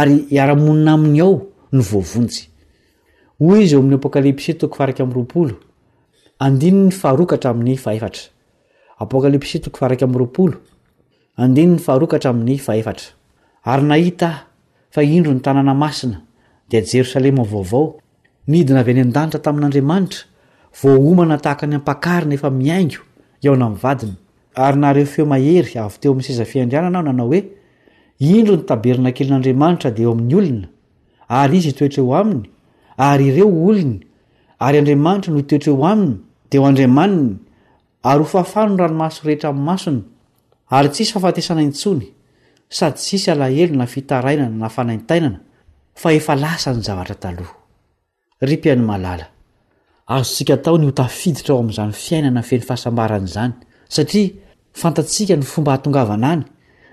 ary 0.01 0.17
iara-monina 0.35 0.93
amin'ny 0.99 1.21
ao 1.27 1.33
ny 1.77 1.83
voavontsy 1.91 2.43
hoy 3.45 3.59
izy 3.67 3.75
eo 3.77 3.81
amin'ny 3.83 3.99
apokalipsy 4.01 4.53
toko 4.61 4.75
faraky 4.81 5.01
am'yroapolo 5.05 5.55
andiny 6.47 6.79
ny 6.87 6.93
faharokatra 7.01 7.49
amin'ny 7.55 7.77
fahefatra 7.85 8.25
apokalipsy 9.05 9.57
toko 9.65 9.77
farak 9.83 10.01
ami'y 10.07 10.21
roapolo 10.23 10.57
andinyny 11.43 11.79
faharokatra 11.87 12.29
amin'ny 12.33 12.57
fahefatra 12.67 13.09
ary 13.73 13.85
nahita 13.93 14.29
ah 14.33 14.37
fa 14.95 15.01
indro 15.17 15.33
ny 15.37 15.43
tanàna 15.47 15.75
masina 15.85 16.19
dia 16.71 16.81
jerosalemavaovao 16.91 17.85
nidina 18.49 18.81
avy 18.83 18.93
any 18.93 19.01
an-danitra 19.05 19.41
tamin'n'andriamanitra 19.41 20.25
voomana 20.83 21.37
tahaka 21.45 21.67
ny 21.69 21.77
ampakarina 21.81 22.35
efa 22.39 22.51
miaingo 22.63 23.03
aona 23.45 23.67
m'vadiny 23.71 24.15
ary 24.65 24.79
nahareo 24.83 25.07
feo 25.15 25.25
mahery 25.33 25.73
avy 25.85 25.97
teo 26.01 26.11
amn'ny 26.13 26.25
seza 26.29 26.45
fiandrianana 26.53 26.99
aho 26.99 27.07
nanao 27.09 27.27
hoe 27.31 27.41
indro 28.33 28.55
ny 28.59 28.65
tabernakelin'andriamanitra 28.71 29.91
de 29.97 30.03
eo 30.05 30.11
amin'ny 30.15 30.35
olona 30.41 30.69
ary 31.41 31.57
izy 31.61 31.71
itoetreo 31.75 32.15
aminy 32.21 32.43
ary 33.09 33.25
ireo 33.31 33.47
olony 33.69 33.95
ary 34.67 34.77
andriamanitra 34.83 35.31
noh 35.35 35.43
itoetreo 35.45 35.75
aminy 35.91 36.15
de 36.51 36.57
o 36.59 36.65
andriamaniny 36.71 37.29
ary 38.11 38.23
ho 38.25 38.29
fahfano 38.35 38.71
no 38.75 38.81
ranomasorehetra 38.85 39.49
a'nymasony 39.53 40.01
ary 40.77 40.89
tsisy 40.95 41.13
fafatesana 41.17 41.63
intsony 41.69 42.07
sady 42.79 42.97
tsisy 43.03 43.29
alahelo 43.35 43.75
na 43.81 43.87
fitarainana 43.95 44.49
na 44.63 44.69
fanaitainana 44.77 45.39
fa 46.01 46.09
e 46.15 46.21
lasany 46.43 46.81
zavatra 46.89 47.15
taloha 47.25 47.57
ry 48.43 48.57
mpiany 48.57 48.81
malala 48.83 49.27
azotsika 50.09 50.57
tao 50.57 50.79
ny 50.79 50.87
ho 50.89 50.93
tafiditra 50.97 51.55
ao 51.55 51.61
amn'izany 51.61 51.93
fiainana 51.93 52.43
feny 52.43 52.63
fahasambaran' 52.65 53.27
zany 53.29 53.53
satria 53.89 54.33
fantatsika 54.73 55.37
ny 55.37 55.45
fomba 55.45 55.75
hatongavana 55.77 56.27
aany 56.31 56.45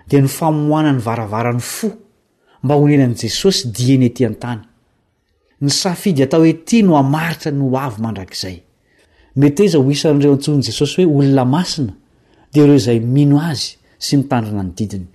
de 0.10 0.22
ny 0.22 0.27
famohana 0.27 0.92
ny 0.94 1.00
varavarany 1.01 1.60
fo 1.62 1.88
mba 2.63 2.75
honenan' 2.75 3.16
jesosy 3.22 3.72
dieny 3.72 4.06
ety 4.10 4.25
an-tany 4.27 4.62
ny 5.62 5.72
safidy 5.72 6.24
atao 6.27 6.44
hoe 6.44 6.54
ty 6.66 6.84
no 6.84 6.98
amaritra 7.00 7.51
ny 7.51 7.63
o 7.63 7.80
avy 7.80 8.01
mandrakizay 8.04 8.60
meteza 9.36 9.80
ho 9.80 9.88
isan'n'ireo 9.89 10.36
antsony 10.36 10.62
jesosy 10.67 11.06
hoe 11.08 11.13
olona 11.21 11.45
masina 11.45 11.93
dea 12.54 12.67
ireo 12.67 12.78
zay 12.78 13.00
mino 13.00 13.39
azy 13.39 13.78
sy 14.00 14.19
mitandrina 14.26 14.63
ny 14.63 14.74
didiny 14.78 15.08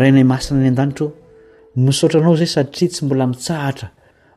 rah 0.00 0.08
inay 0.08 0.24
masina 0.24 0.60
any 0.64 0.68
an-danitra 0.72 1.06
o 1.12 1.12
misaotranao 1.86 2.32
zay 2.40 2.48
satria 2.56 2.88
tsy 2.92 3.02
mbola 3.06 3.24
mitsahatra 3.30 3.86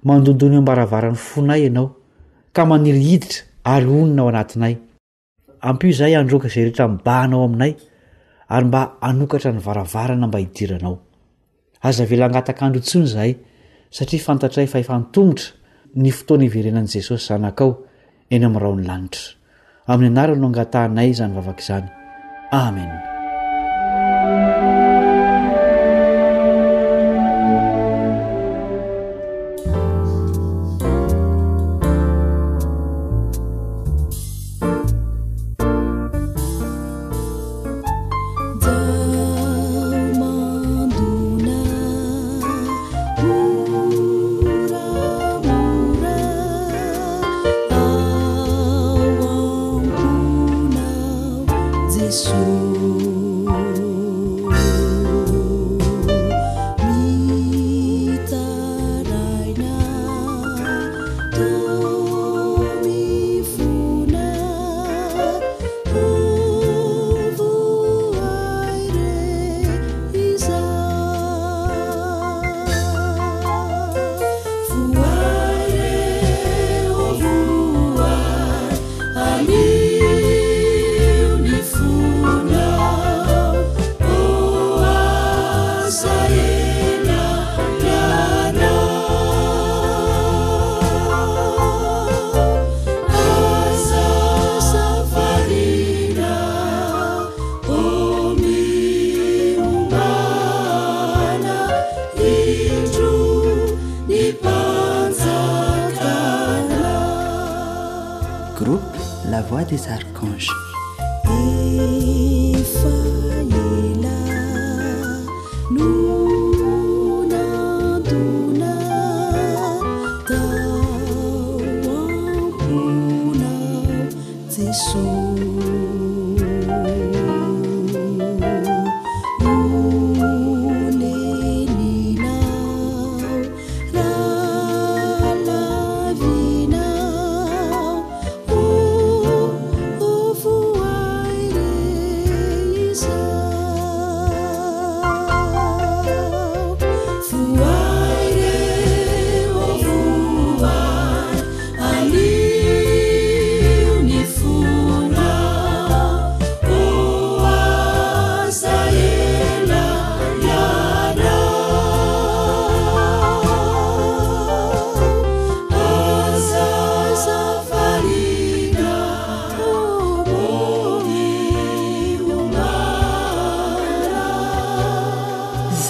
mandondony 0.07 0.55
o 0.59 0.59
ambaravarany 0.63 1.15
fonay 1.27 1.59
ianao 1.67 1.87
ka 2.55 2.61
manirihiditra 2.71 3.43
ary 3.73 3.87
oninao 4.01 4.27
anatinay 4.31 4.73
ampio 5.69 5.91
zay 5.99 6.13
androka 6.21 6.47
zay 6.53 6.63
rehetra 6.67 6.83
mibahanao 6.93 7.41
aminay 7.47 7.71
ary 8.53 8.65
mba 8.69 8.81
anokatra 9.07 9.49
ny 9.55 9.59
varavarana 9.67 10.25
mba 10.29 10.39
hidiranao 10.43 10.95
azavela 11.87 12.25
angatakandro 12.29 12.77
intsiny 12.83 13.05
zahay 13.13 13.31
satria 13.97 14.19
fantatray 14.27 14.67
fahefantongotra 14.73 15.47
ny 16.01 16.09
fotoana 16.17 16.43
iverenan'i 16.49 16.89
jesosy 16.95 17.25
zanakao 17.31 17.71
eny 18.33 18.43
ami'rao 18.51 18.73
ny 18.77 18.83
lanitra 18.89 19.27
amin'ny 19.91 20.11
anara 20.19 20.35
no 20.41 20.47
angatanay 20.51 21.09
zany 21.19 21.33
vavaka 21.39 21.61
izany 21.65 21.87
amena 22.61 22.97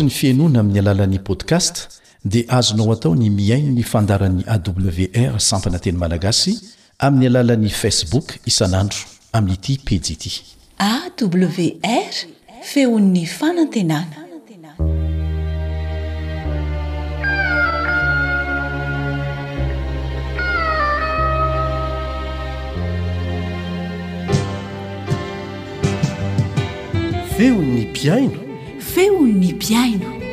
ny 0.00 0.10
fiainoana 0.10 0.60
amin'ny 0.60 0.78
alalan'i 0.80 1.18
podcast 1.18 2.00
dia 2.24 2.42
azonao 2.48 2.92
atao 2.92 3.14
ny 3.14 3.30
miaino 3.30 3.70
ny 3.72 3.82
fandaran'y 3.92 4.42
awr 4.54 5.40
sampanateny 5.50 5.98
malagasy 6.02 6.56
amin'ny 6.98 7.26
alalan'ni 7.30 7.70
facebook 7.70 8.36
isanandro 8.50 8.98
amin'nyity 9.34 9.78
pijiity 9.86 10.53
awr 10.80 12.14
feon'ny 12.70 13.24
fanantenana 13.26 14.20
eoiino 27.46 28.38
feon'ny 28.92 29.50
biaino 29.60 30.23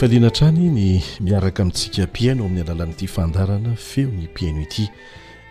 falianantrany 0.00 0.64
ny 0.72 1.00
miaraka 1.20 1.60
amintsika 1.62 2.06
piaino 2.12 2.42
amin'ny 2.44 2.62
alalan'nyity 2.64 3.06
fandarana 3.06 3.72
feo 3.76 4.08
ny 4.18 4.26
piaino 4.34 4.60
ity 4.64 4.86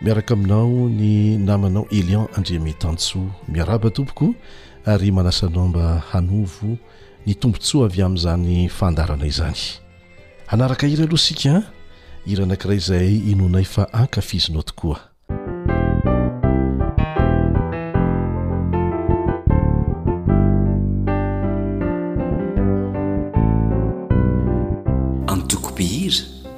miaraka 0.02 0.34
aminao 0.34 0.88
ny 0.90 1.38
namanao 1.38 1.86
elion 1.98 2.26
andrea 2.36 2.60
me 2.60 2.72
tantso 2.72 3.18
miaraba 3.48 3.90
tompoko 3.90 4.34
ary 4.84 5.10
manasanao 5.12 5.68
mba 5.68 6.02
hanovo 6.10 6.76
ny 7.26 7.34
tompontsoa 7.34 7.86
avy 7.86 8.02
aminzany 8.02 8.68
fandarana 8.68 9.26
izany 9.26 9.62
hanaraka 10.46 10.86
hira 10.86 11.04
aloha 11.04 11.22
sika 11.22 11.52
iranakiray 12.26 12.76
izay 12.76 13.18
inonay 13.32 13.64
fa 13.64 13.86
ankafizinao 13.92 14.62
tokoa 14.62 15.09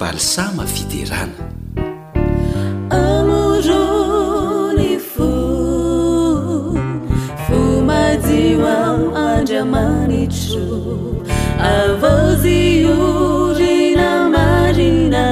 alsama 0.03 0.65
fiderana 0.65 1.31
amorony 2.89 4.99
fo 5.11 5.29
fomadioao 7.45 9.15
andramanitso 9.27 10.61
avaoziorina 11.83 14.09
marina 14.35 15.23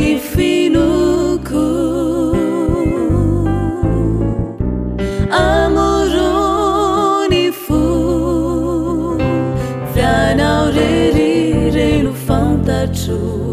ny 0.00 0.10
finoko 0.32 1.66
amorony 5.58 7.42
fo 7.66 7.80
fianao 9.94 10.66
rery 10.76 11.30
relo 11.76 12.12
fantatro 12.26 13.43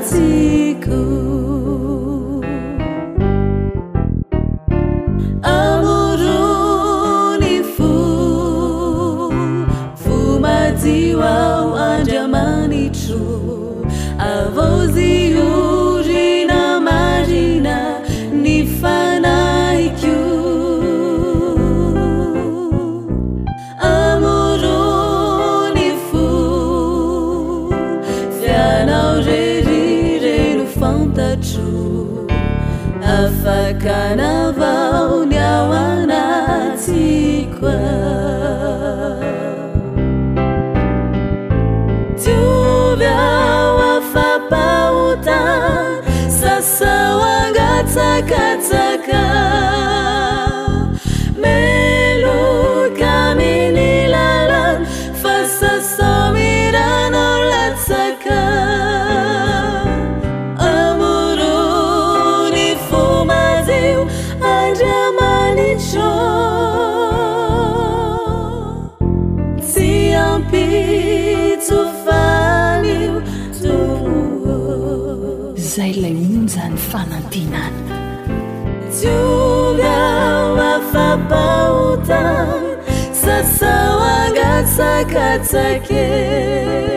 كت 85.04 85.42
سكن 85.44 86.91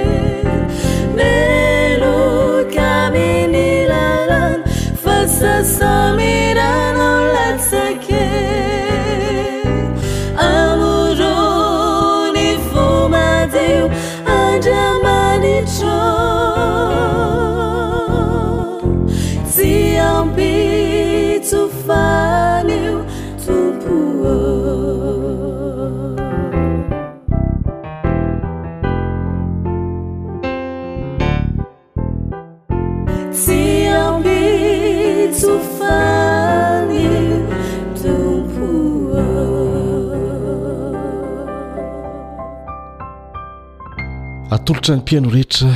tranypiaino 44.86 45.30
rehetra 45.34 45.72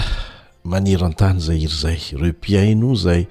maneroan-tany 0.72 1.38
zay 1.46 1.64
iry 1.64 1.78
zay 1.82 1.96
reo 2.18 2.32
mpiaino 2.34 2.94
zay 2.96 3.24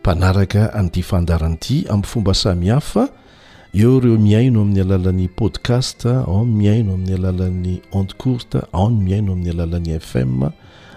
mpanaraka 0.00 0.68
anty 0.78 1.02
fandarany 1.02 1.54
ity 1.54 1.76
amin'ny 1.88 2.06
fomba 2.10 2.34
samihafa 2.42 3.02
eo 3.82 3.92
reo 4.04 4.18
miaino 4.26 4.58
amin'ny 4.62 4.80
alalan'ny 4.86 5.26
podcast 5.40 6.00
ao 6.06 6.40
n 6.44 6.50
mihaino 6.58 6.92
amin'ny 6.94 7.14
alalan'ny 7.18 7.74
onde 7.98 8.14
court 8.22 8.50
ao 8.78 8.86
ny 8.90 9.00
mihaino 9.04 9.30
amin'ny 9.32 9.50
alalan'ny 9.56 9.90
fm 10.10 10.40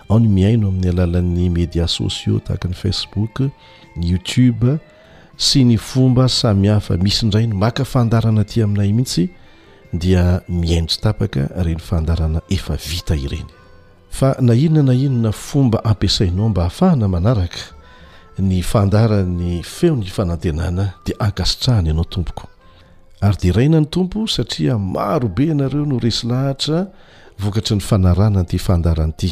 ao 0.09 0.17
ny 0.21 0.27
miaino 0.37 0.65
amin'ny 0.71 0.89
alalan'ny 0.93 1.49
media 1.59 1.87
socia 1.97 2.37
tahakany 2.47 2.75
facebook 2.83 3.35
ny 3.97 4.05
youtube 4.11 4.77
sy 5.47 5.63
ny 5.65 5.77
fomba 5.81 6.29
samihafa 6.29 6.97
misy 7.01 7.25
ndraino 7.25 7.55
maka 7.57 7.83
fandarana 7.85 8.41
aty 8.45 8.61
aminay 8.63 8.93
mihitsy 8.93 9.25
dia 9.97 10.41
miaino 10.47 10.87
tsy 10.93 10.99
tapaka 11.05 11.41
reny 11.65 11.81
fandarana 11.89 12.39
efa 12.57 12.75
vita 12.89 13.15
ireny 13.17 13.51
fa 14.17 14.35
na 14.41 14.53
inona 14.55 14.83
na 14.83 14.93
inona 15.05 15.31
fomba 15.31 15.77
ampiasainao 15.89 16.49
mba 16.49 16.61
ahafahana 16.61 17.07
manaraka 17.15 17.61
ny 18.49 18.61
fandarany 18.63 19.63
feo 19.75 19.95
ny 19.95 20.09
fanantenana 20.17 20.83
dia 21.05 21.15
akasitrahany 21.27 21.87
ianao 21.89 22.03
tompoko 22.05 22.45
ary 23.21 23.37
de 23.41 23.51
raina 23.51 23.79
ny 23.79 23.85
tompo 23.85 24.27
satria 24.27 24.77
marobe 24.77 25.43
ianareo 25.45 25.85
no 25.85 25.99
resi 25.99 26.27
lahatra 26.27 26.87
vokatry 27.39 27.75
ny 27.77 27.81
fanarana 27.81 28.39
nyity 28.41 28.57
fandaran' 28.57 29.13
ity 29.13 29.29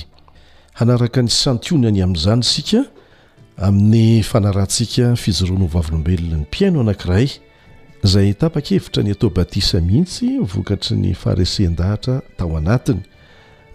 hanaraka 0.73 1.19
ny 1.21 1.29
santion 1.29 1.81
any 1.89 2.01
amin'izany 2.03 2.43
sika 2.43 2.79
amin'ny 3.57 4.21
fanarantsika 4.23 5.15
fijorono 5.23 5.65
vavolombelona 5.73 6.37
ny 6.37 6.45
mpiaino 6.45 6.79
anankiray 6.81 7.27
zay 8.03 8.33
tapakevitra 8.33 9.03
ny 9.03 9.11
atao 9.11 9.29
batisa 9.29 9.81
mihitsy 9.81 10.27
vokatry 10.53 10.95
ny 10.97 11.13
farisen-dahatra 11.13 12.21
tao 12.37 12.57
anatiny 12.57 13.01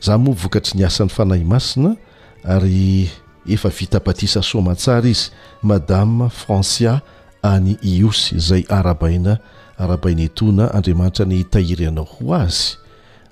za 0.00 0.18
moavokatry 0.18 0.78
ny 0.80 0.84
asan'ny 0.86 1.10
fanahy 1.12 1.44
masina 1.44 1.96
ary 2.44 3.10
efa 3.46 3.68
vita 3.68 4.00
patisa 4.00 4.42
soamatsara 4.42 5.08
izy 5.08 5.30
madame 5.62 6.28
francia 6.28 7.00
any 7.42 7.76
ios 7.82 8.34
zay 8.36 8.64
arabaina 8.68 9.38
arabaina 9.78 10.22
etona 10.22 10.74
andriamanitra 10.74 11.24
ny 11.26 11.44
tahiryanao 11.44 12.04
ho 12.04 12.34
azy 12.34 12.76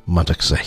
mandrak'zay 0.07 0.67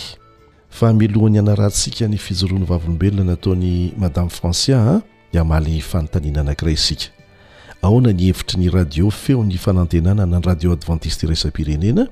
fa 0.70 0.92
melohan'ny 0.92 1.36
ianarahntsika 1.38 2.08
ny 2.08 2.18
fijorono 2.18 2.64
vavolombelona 2.66 3.24
nataony 3.24 3.92
madame 3.98 4.28
francia 4.30 4.76
a 4.80 4.90
ah, 4.96 5.02
iamaly 5.32 5.80
fanontanina 5.80 6.40
anakiray 6.40 6.76
sika 6.76 7.06
ahona 7.82 8.12
ny 8.12 8.22
hevitry 8.26 8.58
ny 8.60 8.70
radio 8.70 9.10
feo 9.10 9.42
n'ny 9.44 9.58
fanantenana 9.58 10.26
na 10.26 10.38
ny 10.38 10.44
radio 10.46 10.72
adventiste 10.72 11.26
resam-pirenena 11.26 12.06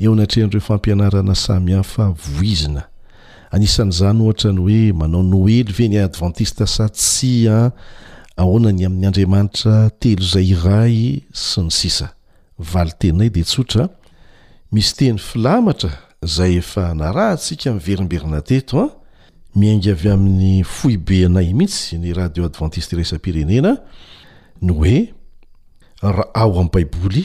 eo 0.00 0.12
anatrehn'ireo 0.12 0.60
fampianarana 0.60 1.34
samyhafa 1.34 2.10
voizina 2.14 2.82
anisan'izany 3.54 4.20
ohatrany 4.24 4.60
hoe 4.64 4.82
manao 4.96 5.22
noely 5.22 5.72
feny 5.78 5.98
adventista 6.02 6.66
sa 6.66 6.86
tsya 6.88 7.58
ahonany 8.40 8.84
amin'ny 8.86 9.08
andriamanitra 9.10 9.76
telo 10.00 10.24
zay 10.32 10.50
ray 10.64 10.96
sy 11.36 11.60
ny 11.66 11.72
sisa 11.80 12.08
vali 12.72 12.94
teninay 13.00 13.30
de 13.34 13.42
tsotra 13.48 13.84
misy 14.72 14.92
teny 14.98 15.18
filamatra 15.28 15.92
zay 16.34 16.52
efa 16.62 16.86
na 16.98 17.08
rah 17.16 17.32
ntsika 17.36 17.68
miverimberina 17.76 18.40
teto 18.50 18.78
a 18.86 18.88
miainga 19.58 19.92
avy 19.96 20.08
amin'ny 20.16 20.54
foibenay 20.76 21.48
mihitsy 21.58 21.94
ny 22.02 22.10
radio 22.18 22.48
adventiste 22.48 22.92
iresam-pirenena 22.96 23.72
ny 24.64 24.70
oe 24.80 24.96
raao 26.14 26.56
ami' 26.62 26.72
baiboly 26.74 27.24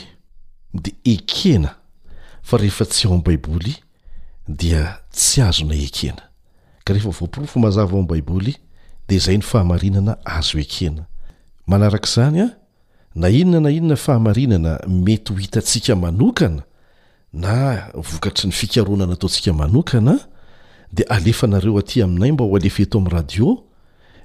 de 0.83 0.91
ekena 1.13 1.71
fa 2.47 2.55
rehefa 2.61 2.83
tsy 2.91 3.07
ao 3.07 3.15
ami 3.15 3.25
baiboly 3.31 3.75
dia 4.47 4.99
tsy 5.11 5.41
azonay 5.43 5.83
ekena 5.87 6.23
karehea 6.85 7.11
vopirofo 7.17 7.59
mazava 7.59 7.95
oabaiboly 7.97 8.53
dey 9.07 9.19
z 9.19 9.39
na 13.17 13.29
inona 13.29 13.59
na 13.61 13.69
inona 13.69 13.95
fahamarinana 13.95 14.79
mety 14.87 15.33
ho 15.33 15.37
hitatsika 15.39 15.95
manokanana 15.95 16.63
vokatry 17.93 18.47
ny 18.49 18.55
kaonanaaonsika 18.67 19.51
de 20.93 21.05
aeeo 21.09 21.77
aty 21.77 22.03
aminaymba 22.03 22.43
hoaletoradio 22.45 23.63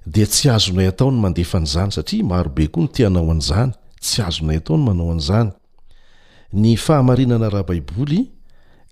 de 0.06 0.26
tsy 0.26 0.50
azonay 0.50 0.86
atao 0.88 1.10
ny 1.10 1.18
mandefa 1.20 1.60
nyzany 1.60 1.90
satria 1.92 2.24
marobe 2.24 2.66
koa 2.68 2.82
n 2.82 2.88
tanaoanzanytsy 2.88 4.22
azonay 4.26 4.56
ataony 4.56 4.84
manaoanzany 4.84 5.50
ny 6.52 6.76
fahamarinana 6.76 7.48
raha 7.50 7.64
baiboly 7.64 8.30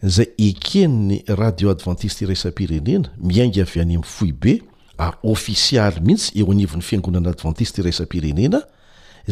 zay 0.03 0.31
ekenny 0.41 1.21
radio 1.37 1.69
adventiste 1.71 2.25
rasam-pirenena 2.27 3.11
miainga 3.21 3.67
avy 3.67 3.81
any 3.83 3.95
amin'ny 3.99 4.07
foi 4.09 4.31
be 4.33 4.55
ary 4.99 5.19
offisialy 5.33 6.01
mihitsy 6.01 6.31
eo 6.41 6.51
anivon'ny 6.53 6.83
fiangonana 6.85 7.35
adventiste 7.35 7.83
raisam-pirenena 7.85 8.63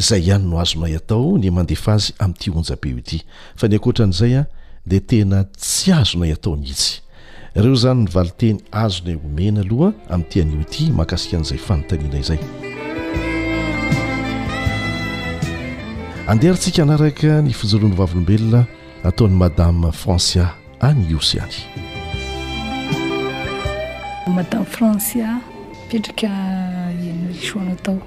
zay 0.09 0.21
ihany 0.27 0.45
no 0.51 0.59
azonay 0.61 0.93
atao 0.99 1.37
ny 1.41 1.49
mandefa 1.49 1.93
azy 1.95 2.13
ami'yity 2.19 2.51
onja 2.59 2.77
be 2.81 2.93
o 2.93 3.01
ity 3.01 3.23
fa 3.55 3.67
ny 3.67 3.79
akoatran'izay 3.81 4.35
a 4.37 4.45
de 4.89 4.99
tena 5.11 5.39
tsy 5.57 5.91
azonay 5.93 6.35
ataony 6.37 6.67
hitsy 6.69 7.01
ireo 7.55 7.75
zany 7.83 8.03
ny 8.05 8.09
vali 8.13 8.33
teny 8.37 8.61
azonay 8.71 9.17
omena 9.25 9.65
aloha 9.65 9.89
amin'ity 10.09 10.41
anio 10.41 10.63
ty 10.73 10.91
mahakasika 10.91 11.37
an'izay 11.39 11.57
fanontanina 11.67 12.19
izay 12.21 12.39
andehary 16.27 16.57
ntsika 16.61 16.83
anaraka 16.85 17.41
ny 17.41 17.53
fijoloany 17.57 17.95
vavolombelona 17.97 18.61
ataony 19.03 19.33
madame 19.37 19.91
francia 19.93 20.53
anyosy 20.81 21.37
anymadame 24.25 24.65
francia 24.65 25.41
petraka 25.89 26.29
soanaatao 27.51 27.97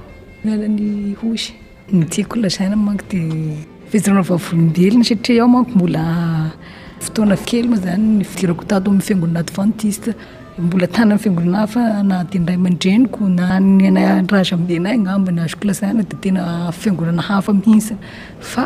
mianany 0.45 1.15
hos 1.23 1.53
midiako 1.93 2.37
lazaina 2.43 2.77
manko 2.77 3.05
dia 3.11 3.55
fizrana 3.91 4.23
vavolombelony 4.29 5.05
satria 5.11 5.41
aho 5.43 5.51
manko 5.55 5.71
mbola 5.77 6.03
fotoana 7.07 7.35
kely 7.49 7.65
moa 7.69 7.79
zany 7.85 8.05
nfidirako 8.21 8.63
tato 8.65 8.85
amin'nyfiangonana 8.91 9.41
adventiste 9.45 10.11
mbola 10.59 10.87
tany 10.87 11.11
amnnyfiangonana 11.13 11.59
hafa 11.61 11.81
na 12.03 12.25
dinray 12.31 12.57
mandreniko 12.57 13.29
na 13.39 13.45
yanay 13.87 14.27
raza 14.35 14.57
minlena 14.57 14.89
anambynazokolazaina 14.99 16.03
dia 16.11 16.19
tena 16.25 16.73
fiangonana 16.81 17.23
hafa 17.23 17.51
mihisa 17.55 17.95
fa 18.53 18.65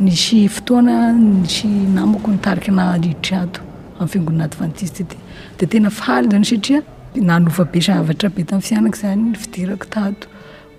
nisy 0.00 0.48
fotoana 0.48 1.12
nisy 1.12 1.66
namako 1.68 2.32
nytariky 2.32 2.72
na 2.74 2.84
iditr 2.96 3.32
ato 3.42 3.60
amin'ny 3.98 4.08
fiangonanaty 4.12 4.56
fantisysyty 4.60 5.16
da 5.60 5.64
tena 5.72 5.90
faly 6.00 6.28
zany 6.32 6.44
satria 6.50 6.80
nalova 7.30 7.64
be 7.72 7.78
zavatra 7.86 8.28
be 8.34 8.42
tamn'ny 8.50 8.66
fianaky 8.68 9.00
zanyny 9.02 9.36
fidirako 9.42 9.86
tato 9.96 10.28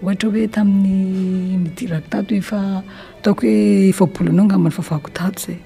ohatra 0.03 0.31
hoe 0.33 0.45
tamin'ny 0.57 1.59
midirako 1.63 2.09
tato 2.15 2.31
efa 2.41 2.59
ataoko 3.21 3.43
hoe 3.45 3.93
vabolanao 3.99 4.45
angamany 4.47 4.75
favako 4.79 5.09
tato 5.19 5.39
zay 5.45 5.59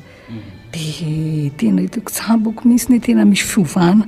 d 0.76 1.50
tenaao 1.60 2.04
zabako 2.20 2.62
mihisyn 2.68 3.00
tena 3.06 3.24
misy 3.32 3.48
fiovana 3.54 4.06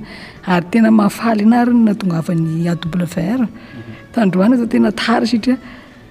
ary 0.52 0.66
tena 0.72 0.90
mahafaly 1.00 1.42
anary 1.48 1.72
natonga 1.88 2.16
afany 2.22 2.46
aoble 2.74 3.06
fert 3.16 3.48
tandroana 4.14 4.56
za 4.62 4.66
tena 4.72 4.92
tary 4.92 5.26
satria 5.32 5.56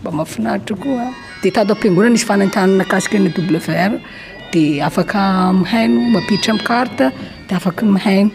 mba 0.00 0.10
mahafinaritra 0.18 0.74
koa 0.82 1.06
dia 1.42 1.52
tato 1.56 1.72
am-piangonany 1.74 2.16
izy 2.20 2.26
fanatananakasiky 2.30 3.18
ny 3.24 3.30
double 3.38 3.60
vr 3.66 3.90
dia 4.52 4.86
afaka 4.88 5.20
mihaino 5.62 5.98
mampiditra 6.14 6.50
amin 6.54 6.64
carte 6.70 7.04
dia 7.48 7.56
afaky 7.60 7.82
mihaino 7.96 8.30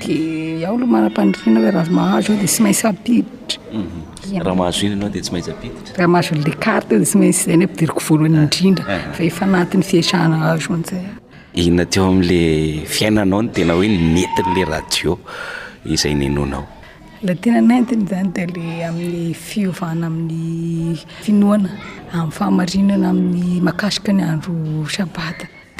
di 0.00 0.64
aho 0.64 0.76
alohmara-panirina 0.76 1.60
ramahazo 1.76 2.32
ao 2.32 2.38
dia 2.40 2.48
sy 2.54 2.60
mainsy 2.64 2.84
apiditryraha 2.88 4.40
mhm. 4.40 4.56
mahazo 4.58 4.80
iny 4.86 4.96
anao 4.98 5.10
di 5.14 5.20
tsy 5.24 5.32
mainsy 5.34 5.50
iditry 5.60 5.92
raha 5.98 6.08
mahazole 6.14 6.54
carte 6.64 6.94
di 6.98 7.04
sy 7.10 7.16
mainsy 7.20 7.42
zayny 7.48 7.64
oepidiriko 7.66 8.00
voalohany 8.08 8.32
indrindra 8.40 8.84
eh, 8.88 9.00
eh. 9.04 9.12
fa 9.16 9.22
efa 9.28 9.42
anatin'ny 9.48 9.84
fiasana 9.90 10.36
azo 10.52 10.70
anzay 10.76 11.04
ina 11.64 11.84
teo 11.92 12.04
amle 12.10 12.40
fiainanao 12.94 13.40
ny 13.44 13.50
tena 13.56 13.72
hoe 13.78 13.88
mentinyla 13.88 14.70
radio 14.74 15.12
izay 15.94 16.14
nenonao 16.22 16.64
laa 17.26 17.34
tena 17.44 17.60
nentiny 17.70 18.04
zany 18.10 18.28
da 18.36 18.42
la 18.56 18.64
ami'e 18.88 19.34
fiovana 19.48 20.06
amin'ny 20.10 20.96
finoana 21.24 21.68
ami'y 22.16 22.32
faamarinana 22.38 23.06
amin'ny 23.12 23.60
mahakasoky 23.66 24.12
ny 24.16 24.22
andro 24.30 24.52
sabaty 24.96 25.46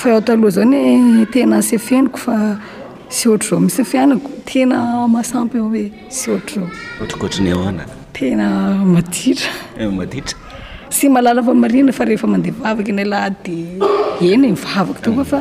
fa 0.00 0.08
aho 0.10 0.20
taloha 0.28 0.50
zao 0.56 0.64
n 0.64 1.26
tena 1.32 1.56
syfeniko 1.68 2.18
fa 2.24 2.34
sy 3.16 3.26
oatr 3.30 3.46
zao 3.52 3.60
misy 3.64 3.82
fianiko 3.90 4.30
tena 4.50 4.76
mahasampy 5.14 5.60
ao 5.62 5.66
hoe 5.72 5.82
sy 6.18 6.30
otr 6.34 6.54
zao 6.54 7.72
tena 8.18 8.46
madtra 8.92 9.52
eh, 9.78 10.22
sy 10.96 11.10
mahalala 11.12 11.44
famarina 11.48 11.92
fa 11.98 12.06
rehefa 12.10 12.26
mandea 12.36 12.56
vavaka 12.64 12.94
na 12.98 13.04
lah 13.14 13.26
di 13.44 13.56
en 14.32 14.40
mivavako 14.46 15.02
tokofa 15.08 15.38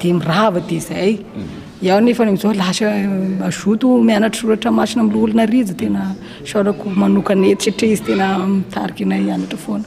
di 0.00 0.12
mirava 0.20 0.60
di 0.68 0.78
zay 0.86 1.10
mm. 1.16 1.58
aho 1.90 1.98
nefa 2.06 2.22
azao 2.30 2.54
lasa 2.62 2.86
mazoto 3.42 3.86
eh, 3.98 4.04
mianatryroatra 4.08 4.70
masina 4.78 5.02
amlolona 5.08 5.50
rizo 5.54 5.74
tena 5.82 6.06
salako 6.52 6.94
manokanyetsyitra 7.02 7.86
izy 7.96 8.04
tena 8.10 8.26
mitariky 8.54 9.04
na 9.10 9.18
anatra 9.36 9.58
foana 9.66 9.86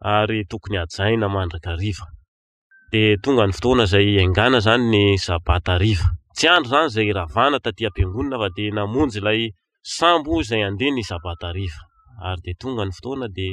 ary 0.00 0.40
tokony 0.50 0.76
ajaina 0.82 1.26
mandrakarivade 1.34 2.98
tonganyotoanazayanyny 3.22 5.20
abatatyao 5.36 6.58
znyzayravana 6.68 7.56
tatiam-pingonina 7.64 8.36
fa 8.42 8.48
de 8.56 8.64
namonjy 8.76 9.16
ilay 9.20 9.40
sambo 9.96 10.32
zay 10.48 10.62
andeha 10.68 10.90
ny 10.96 11.02
zabatariva 11.08 11.80
ary 12.28 12.40
de 12.44 12.50
tongany 12.60 12.92
fotoana 12.96 13.26
de 13.36 13.48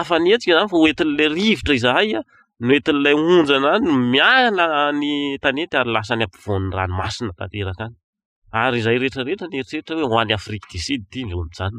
afanetsikazany 0.00 0.70
faoetynlay 0.72 1.28
rivotra 1.36 1.76
zahaya 1.84 2.20
noetyn'lay 2.68 3.14
onjana 3.32 3.68
anyno 3.76 3.94
miala 4.14 4.64
ny 5.00 5.06
tanety 5.44 5.74
ary 5.80 5.90
lasa 5.96 6.14
ny 6.18 6.24
ampivonnyranomasina 6.26 7.32
tateraknyyzay 7.40 8.96
retraretra 9.02 9.46
ny 9.48 9.54
heritreritra 9.58 9.94
hoe 9.96 10.08
hoany 10.12 10.30
afrique 10.38 10.66
du 10.72 10.78
sud 10.86 11.02
tyny 11.12 11.28
rao 11.34 11.44
mijanona 11.48 11.78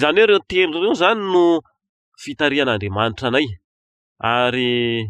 zany 0.00 0.20
hoe 0.22 0.26
reo 0.28 0.38
telo 0.50 0.78
ireo 0.80 0.94
zany 0.98 1.18
no 1.32 1.44
fitari 2.22 2.60
an'andriamanitra 2.64 3.28
anay 3.30 3.46
ary 4.18 5.08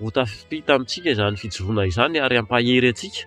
ho 0.00 0.10
tafti 0.10 0.62
tamitsika 0.66 1.14
zany 1.14 1.36
fijorona 1.36 1.84
izany 1.86 2.18
ary 2.22 2.36
ampahery 2.40 2.88
atsika 2.92 3.22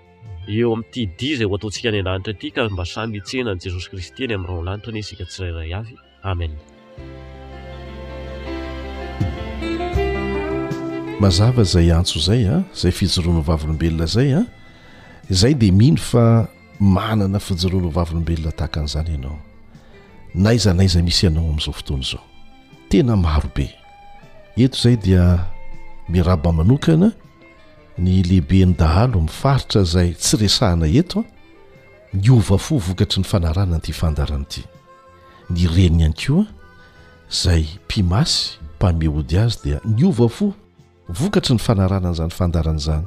eo 0.55 0.72
ami'n'ity 0.76 0.99
idi 1.07 1.30
zay 1.39 1.47
ho 1.47 1.55
ataontsika 1.55 1.89
ny 1.91 1.99
alanitra 2.03 2.34
aty 2.36 2.49
ka 2.55 2.68
mba 2.72 2.86
samihitsehna 2.88 3.51
any 3.55 3.59
jesosy 3.63 3.88
kristy 3.91 4.22
any 4.28 4.36
am'rao 4.36 4.59
alanitra 4.63 4.91
ny 4.95 4.99
asika 5.03 5.26
tsy 5.28 5.39
rairay 5.43 5.72
avy 5.80 5.95
amen 6.32 6.51
mazava 11.22 11.63
zay 11.63 11.88
antso 11.91 12.20
zay 12.20 12.43
a 12.47 12.59
ah, 12.59 12.61
zay 12.80 12.91
fijoroana 12.91 13.41
vavolombelona 13.47 14.05
zay 14.15 14.30
a 14.36 14.43
ah. 14.43 14.45
zay 15.32 15.53
de 15.61 15.72
mihino 15.72 15.99
fa 16.09 16.24
manana 16.80 17.39
fijoroana 17.47 17.89
vavilombelona 17.97 18.51
tahaka 18.57 18.80
an'izany 18.84 19.09
ianao 19.15 19.39
naiza 20.36 20.74
naiza 20.74 21.01
misy 21.03 21.26
ianao 21.28 21.47
ami'izao 21.51 21.74
fotoany 21.80 22.03
zao 22.11 22.24
tena 22.89 23.15
marobe 23.15 23.68
etozaydi 24.57 25.15
miarabamanokana 26.09 27.11
ny 27.97 28.21
lehibeny 28.23 28.75
dahalo 28.77 29.21
mifaritra 29.21 29.83
zay 29.83 30.13
tsy 30.13 30.37
resahana 30.37 30.87
eto 30.87 31.19
a 32.13 32.17
ny 32.17 32.29
ova 32.31 32.57
fo 32.57 32.77
vokatry 32.77 33.19
ny 33.21 33.27
fanaranany 33.31 33.81
ity 33.81 33.93
fandarany 33.93 34.45
ity 34.47 34.61
ny 35.53 35.65
reny 35.75 35.99
ihany 36.03 36.15
ko 36.17 36.37
a 36.45 36.45
zay 37.41 37.63
mpimasy 37.85 38.55
mpamehody 38.77 39.37
azy 39.39 39.57
dia 39.63 39.77
ny 39.85 40.05
ova 40.07 40.27
fo 40.29 40.53
vokatry 41.19 41.55
ny 41.57 41.59
fanaranana 41.59 42.13
zany 42.13 42.31
fandarana 42.31 42.79
izany 42.79 43.05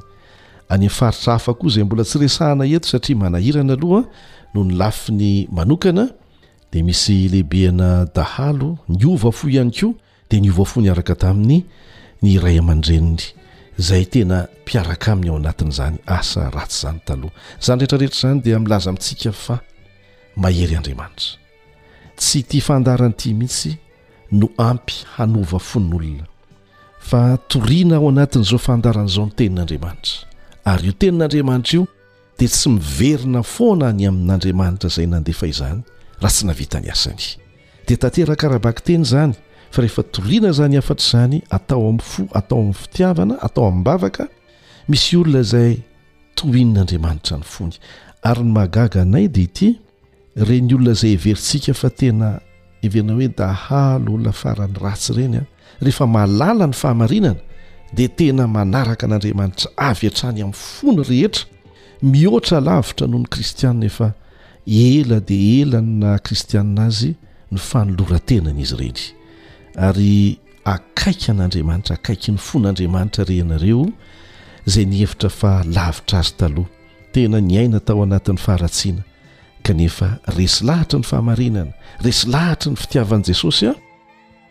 anyam 0.69 0.89
faritra 0.91 1.33
hafa 1.33 1.53
koa 1.53 1.69
izay 1.69 1.83
mbola 1.83 2.03
tsy 2.03 2.19
resahana 2.19 2.65
eto 2.65 2.87
satria 2.89 3.15
manahirana 3.17 3.73
alohaa 3.73 4.05
no 4.53 4.63
ny 4.63 4.73
lafi 4.75 5.11
ny 5.13 5.47
manokana 5.51 6.09
di 6.71 6.83
misy 6.83 7.29
lehibeana 7.31 8.05
dahalo 8.15 8.75
ny 8.89 9.05
ova 9.07 9.31
fo 9.31 9.47
ihany 9.49 9.71
koa 9.71 9.93
dia 10.29 10.39
ny 10.43 10.49
ova 10.51 10.65
fo 10.67 10.81
ny 10.83 10.89
araka 10.91 11.15
tamin'ny 11.15 11.63
ny 12.21 12.35
iray 12.37 12.57
aman-dreniny 12.61 13.21
izay 13.81 14.05
tena 14.05 14.45
mpiaraka 14.63 15.11
aminy 15.13 15.29
ao 15.31 15.35
anatin' 15.41 15.69
izany 15.73 15.97
asa 16.05 16.49
ratsy 16.53 16.81
izany 16.87 17.01
taloha 17.05 17.35
zany 17.65 17.81
rehtrarehetra 17.83 18.17
izany 18.17 18.41
dia 18.45 18.59
milaza 18.59 18.91
mitsika 18.95 19.31
fa 19.43 19.57
mahery 20.43 20.75
andriamanitra 20.77 21.37
tsy 22.19 22.39
tia 22.49 22.61
fandarany 22.67 23.13
iti 23.17 23.33
mihitsy 23.33 23.71
no 24.39 24.47
ampy 24.67 24.95
hanova 25.15 25.59
fon'olona 25.69 26.25
fa 27.09 27.23
toriana 27.51 27.97
ao 27.97 28.09
anatin' 28.13 28.45
izao 28.45 28.59
fandaran' 28.67 29.09
izao 29.11 29.25
no 29.29 29.35
tenin'andriamanitra 29.35 30.27
ary 30.73 30.87
io 30.87 30.97
tenin'andriamanitra 31.01 31.75
io 31.77 31.83
dia 32.39 32.47
tsy 32.47 32.69
miverina 32.77 33.41
foanany 33.55 34.05
amin'andriamanitra 34.11 34.89
zay 34.95 35.07
nandefa 35.07 35.47
izany 35.53 35.81
raha 36.21 36.33
tsy 36.35 36.45
navita 36.49 36.77
ny 36.81 36.89
asani 36.95 37.27
dia 37.87 37.97
tanterakarabaky 38.03 38.83
teny 38.87 39.05
zany 39.13 39.33
fa 39.71 39.81
rehefa 39.81 40.03
toriana 40.03 40.51
zany 40.57 40.77
afatr' 40.81 41.05
zany 41.11 41.39
atao 41.57 41.81
ami'y 41.89 42.03
fo 42.11 42.21
atao 42.39 42.57
amin'ny 42.59 42.75
fitiavana 42.79 43.35
atao 43.45 43.67
amin'nybavaka 43.69 44.23
misy 44.91 45.15
olona 45.19 45.43
zay 45.51 45.73
toin'andriamanitra 46.39 47.37
ny 47.41 47.47
fony 47.53 47.75
ary 48.29 48.43
ny 48.47 48.51
mahagaga 48.55 48.99
anay 49.05 49.27
di 49.35 49.43
ity 49.47 49.69
reny 50.47 50.73
olona 50.75 50.93
zay 51.01 51.13
everintsika 51.17 51.73
fa 51.81 51.89
tena 51.99 52.29
eveina 52.87 53.13
hoe 53.17 53.29
dahalo 53.39 54.09
ona 54.19 54.33
farany 54.41 54.75
ratsy 54.83 55.11
irenya 55.13 55.43
rehefa 55.83 56.05
malala 56.15 56.67
ny 56.69 56.75
faamarinana 56.81 57.39
di 57.97 58.05
tena 58.17 58.43
manaraka 58.55 59.05
n'andriamanitra 59.07 59.69
avy 59.89 60.07
atrany 60.11 60.39
amin'ny 60.45 60.57
fony 60.73 60.99
rehetra 61.11 61.43
mihoatra 62.11 62.57
lavitra 62.67 63.05
noho 63.09 63.21
ny 63.23 63.29
kristiana 63.33 63.83
efa 63.91 64.07
ela 64.89 65.17
di 65.29 65.39
elanna 65.63 66.11
kristianna 66.25 66.81
azy 66.91 67.11
ny 67.53 67.59
fanolorantenana 67.69 68.59
izy 68.65 68.75
reny 68.83 69.03
ary 69.75 70.39
akaiky 70.65 71.31
an'andriamanitra 71.31 71.95
akaiky 71.95 72.31
ny 72.31 72.37
fon'andriamanitra 72.39 73.23
re 73.27 73.35
ianareo 73.41 73.83
izay 74.67 74.85
ni 74.85 74.97
hevitra 75.01 75.29
fa 75.29 75.51
lavitra 75.75 76.19
azy 76.19 76.33
taloha 76.39 76.69
tena 77.13 77.37
nyaina 77.51 77.79
tao 77.87 78.01
anatin'ny 78.05 78.39
faharatsiana 78.45 79.03
kanefa 79.65 80.07
resy 80.37 80.61
lahatra 80.67 80.97
ny 81.01 81.05
fahamarinana 81.09 81.71
resy 82.05 82.23
lahatra 82.33 82.67
ny 82.73 82.77
fitiavan'i 82.81 83.25
jesosy 83.31 83.65
a 83.71 83.75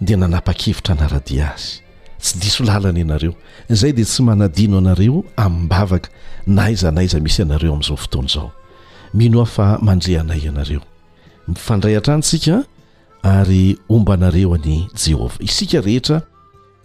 dia 0.06 0.16
nanapa-kevitra 0.22 0.94
naradia 1.00 1.46
azy 1.54 1.74
tsy 2.22 2.34
diso 2.42 2.62
lalana 2.68 2.98
ianareo 3.04 3.32
zay 3.80 3.92
dia 3.96 4.04
tsy 4.10 4.20
manadino 4.28 4.76
anareo 4.82 5.20
amin'ny 5.44 5.68
bavaka 5.72 6.08
naaiza 6.56 6.88
naiza 6.96 7.16
misy 7.26 7.42
anareo 7.46 7.70
amin'izao 7.76 7.96
fotoana 8.04 8.28
izao 8.30 8.48
mino 9.18 9.36
aho 9.42 9.46
fa 9.56 9.66
mandre 9.86 10.12
anay 10.22 10.40
ianareo 10.48 10.82
mifandrayhatranytsika 11.48 12.56
ary 13.22 13.78
omba 13.88 14.14
anareo 14.14 14.54
ani 14.54 14.88
jehovah 14.94 15.38
isika 15.40 15.80
rehetra 15.80 16.22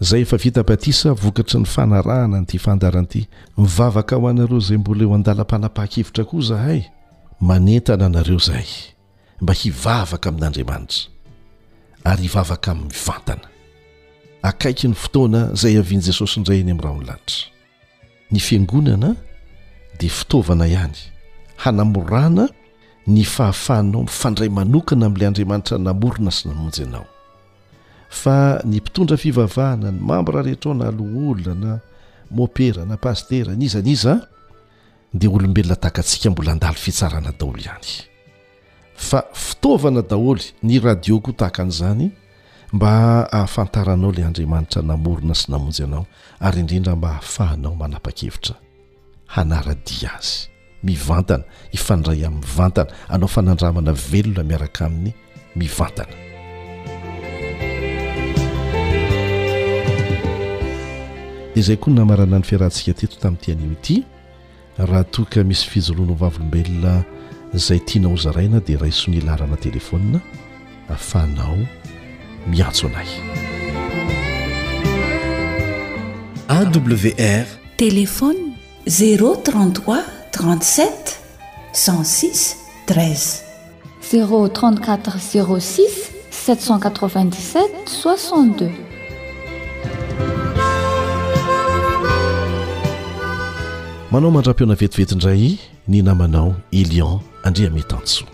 izay 0.01 0.21
efa 0.21 0.37
vita 0.37 0.63
batisa 0.63 1.13
vokatry 1.13 1.59
ny 1.59 1.65
fanarahana 1.65 2.39
nyity 2.39 2.57
fandaran'ity 2.59 3.25
mivavaka 3.57 4.15
ho 4.15 4.27
anareo 4.27 4.59
zay 4.59 4.77
mbola 4.77 5.05
ho 5.05 5.15
andalam-panapaha-kevitra 5.15 6.23
koa 6.29 6.41
zahay 6.49 6.81
manentana 7.41 8.05
anareo 8.05 8.37
izahay 8.39 8.67
mba 9.41 9.53
hivavaka 9.53 10.29
amin'andriamanitra 10.29 10.99
ary 12.03 12.21
hivavaka 12.27 12.67
amin'nyvantana 12.71 13.45
akaiky 14.49 14.87
ny 14.87 14.93
fotoana 14.93 15.39
zay 15.61 15.77
avian' 15.79 16.01
jesosy 16.07 16.35
indray 16.39 16.59
eny 16.59 16.69
ain'nyraho 16.71 16.95
ony 16.97 17.05
lanitra 17.09 17.39
ny 18.31 18.39
fiangonana 18.39 19.09
dia 19.99 20.11
fitaovana 20.19 20.67
ihany 20.67 20.99
hanamorana 21.63 22.45
ny 23.07 23.23
fahafahanao 23.25 24.01
mifandray 24.03 24.49
manokana 24.49 25.05
amin'ilay 25.05 25.27
andriamanitra 25.29 25.77
namorona 25.87 26.31
sy 26.37 26.43
namonjy 26.49 26.81
anao 26.85 27.05
fa 28.21 28.37
ny 28.69 28.77
mpitondra 28.81 29.17
fivavahana 29.23 29.89
ny 29.93 29.99
mambraha 30.09 30.43
rehetrao 30.47 30.73
na 30.79 30.85
aloholna 30.91 31.53
na 31.63 31.71
mopera 32.37 32.81
na 32.89 32.95
pastera 33.03 33.51
ny 33.59 33.63
iza 33.67 33.79
n' 33.85 33.91
iza 33.95 34.13
dia 35.19 35.29
olombelona 35.35 35.75
tahakantsika 35.83 36.27
mbola 36.33 36.51
andalo 36.53 36.73
fitsarana 36.83 37.31
daholy 37.39 37.61
ihany 37.67 37.89
fa 39.07 39.19
fitaovana 39.45 40.01
daholy 40.11 40.43
ny 40.67 40.79
radio 40.87 41.15
koa 41.25 41.33
tahaka 41.39 41.61
an'izany 41.63 42.05
mba 42.73 42.89
hahafantaranao 43.31 44.11
lay 44.15 44.25
andriamanitra 44.29 44.81
namorona 44.91 45.33
sy 45.41 45.45
namonjy 45.53 45.81
anao 45.87 46.05
ary 46.45 46.57
indrindra 46.63 46.93
mba 46.97 47.07
hahafahanao 47.13 47.73
manapa-kevitra 47.81 48.55
hanaradia 49.33 50.11
azy 50.17 50.41
mivantana 50.87 51.43
hifandray 51.73 52.19
amin'ny 52.27 52.47
vantana 52.57 52.91
anao 53.13 53.27
fanandramana 53.35 53.91
velona 54.11 54.41
miaraka 54.49 54.81
amin'ny 54.89 55.11
mivantana 55.59 56.13
i 61.59 61.61
zay 61.67 61.77
koa 61.81 61.91
namarana 61.97 62.37
ny 62.39 62.43
fiarahantsika 62.49 62.91
teto 63.01 63.15
tami'nyitian'o 63.23 63.69
ity 63.77 63.95
raha 64.87 65.03
toka 65.17 65.39
misy 65.51 65.65
fijoloana 65.73 66.11
ovavolombelona 66.17 66.93
zay 67.67 67.79
tianao 67.89 68.17
zaraina 68.25 68.59
dia 68.67 68.77
raisonylarana 68.83 69.57
telefonna 69.65 70.19
afa 70.95 71.17
anao 71.27 71.57
miantso 72.51 72.85
anay 72.91 73.09
awr 76.59 77.47
telefône 77.81 78.41
033 78.85 80.24
37 80.35 81.21
16 81.71 82.57
13 82.87 83.41
034 84.51 85.19
06 85.61 85.83
787 86.29 87.61
62 87.85 88.71
manao 94.11 94.31
mandra-pio 94.31 94.65
na 94.65 94.73
vetiveti 94.73 95.15
ndray 95.15 95.57
ni 95.87 96.01
namanao 96.01 96.55
ilion 96.71 97.19
andria 97.43 97.69
metanso 97.69 98.25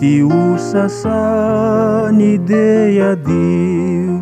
ti 0.00 0.12
hosasany 0.30 2.32
deadio 2.48 4.14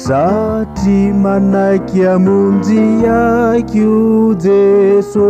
satri 0.06 0.98
manaiky 1.24 2.02
amonjy 2.14 2.82
aikyo 3.24 3.96
jeso 4.44 5.30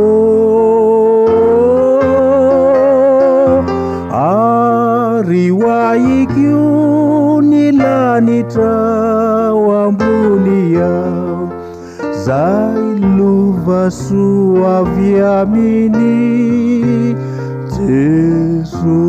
ary 4.25 5.53
oahikyo 5.53 6.57
ni 7.49 7.63
lanitrao 7.83 9.61
amboni 9.87 10.59
a 10.93 11.26
zay 12.27 12.99
lova 13.17 13.83
so 14.01 14.23
avyaminy 14.79 16.15
jeso 17.71 18.99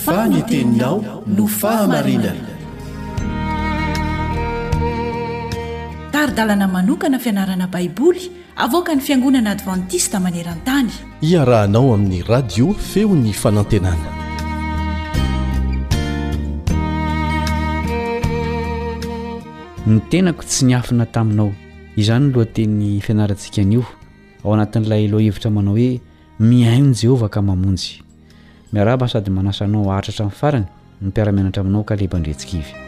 faneteninao 0.00 1.20
no 1.36 1.44
fahamarinana 1.60 2.56
taridalana 6.16 6.66
manokana 6.76 7.20
fianarana 7.26 7.66
baiboly 7.76 8.24
avoka 8.58 8.94
ny 8.94 9.00
fiangonana 9.04 9.50
advantista 9.50 10.16
maneran-tany 10.18 10.86
iarahanao 11.30 11.88
amin'ny 11.94 12.22
radio 12.28 12.66
feony 12.90 13.32
fanantenana 13.42 14.08
ny 19.86 19.98
tenako 20.10 20.42
tsy 20.48 20.64
ni 20.66 20.74
afina 20.78 21.04
taminao 21.06 21.52
izany 22.00 22.32
loha 22.32 22.48
teny 22.56 23.00
fianarantsika 23.06 23.60
anio 23.60 23.84
ao 24.44 24.54
anatin'ilay 24.56 25.04
loha 25.12 25.26
hevitra 25.26 25.50
manao 25.50 25.76
hoe 25.76 26.00
mihaionyi 26.48 26.96
jehovah 27.02 27.30
ka 27.30 27.42
mamonjy 27.42 27.92
miaraba 28.72 29.08
sady 29.08 29.30
manasanao 29.30 29.84
ahritratra 29.92 30.24
amn'ny 30.24 30.40
farany 30.40 30.66
nympiaramianatra 31.00 31.60
aminao 31.60 31.84
ka 31.84 31.94
lebandretsikaivy 31.94 32.85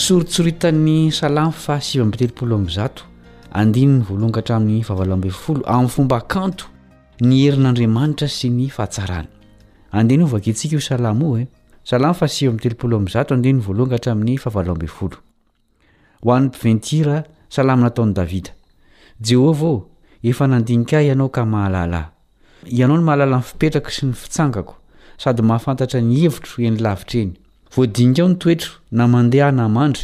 sorotsoritan'ny 0.00 1.12
salamo 1.12 1.50
fa 1.64 1.74
siv 1.84 2.06
mitelopolo 2.08 2.54
amzato 2.60 3.02
andinny 3.60 3.98
oaltraamin'ny 4.12 4.82
aolo 4.88 5.12
amin'ny 5.16 5.88
fomba 5.94 6.16
akanto 6.22 6.64
ny 7.28 7.34
herin'andriamanitra 7.44 8.28
sy 8.36 8.48
ny 8.54 8.68
fahasaraad 8.76 9.26
asaa 9.92 10.36
at'yhan'y 13.36 14.34
piventira 16.58 17.18
salam 17.56 17.80
nataon'y 17.84 18.14
davida 18.20 18.50
jehova 19.30 19.72
efa 20.32 20.44
nandinika 20.52 21.02
ianao 21.10 21.28
ka 21.36 21.42
mahalalahy 21.52 22.08
ianao 22.80 22.96
ny 22.96 23.02
mahalala 23.10 23.36
ny 23.36 23.42
fipetraka 23.50 23.90
sy 23.96 24.02
ny 24.08 24.12
fitsangako 24.22 24.74
sady 25.22 25.42
mahafantatra 25.50 26.00
ny 26.08 26.14
hevitro 26.24 26.56
eny 26.68 26.78
lavitra 26.86 27.20
eny 27.24 27.34
voadinika 27.76 28.22
ao 28.22 28.28
ny 28.28 28.34
toetro 28.34 28.72
na 28.92 29.08
mandeha 29.08 29.46
hanamandry 29.46 30.02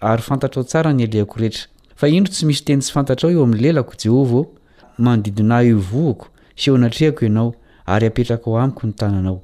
ary 0.00 0.22
fantatrao 0.22 0.64
tsara 0.64 0.92
ny 0.92 1.02
alehako 1.04 1.36
rehetra 1.38 1.66
fa 1.96 2.08
indro 2.08 2.32
tsy 2.32 2.46
misy 2.46 2.64
teny 2.64 2.80
tsy 2.82 2.92
fantatraao 2.92 3.32
eo 3.34 3.44
am'ny 3.44 3.60
lelakojehoaoni 3.60 4.46
oh. 5.74 5.80
hoanahao 5.90 7.16
ianao 7.22 7.54
aryaeak 7.86 8.46
ao 8.46 8.58
aikony 8.60 9.26
ao 9.28 9.42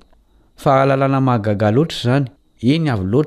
halna 0.64 1.21
mahagaga 1.21 1.71
loatra 1.71 1.97
zane 2.05 2.31
aaa 2.91 3.25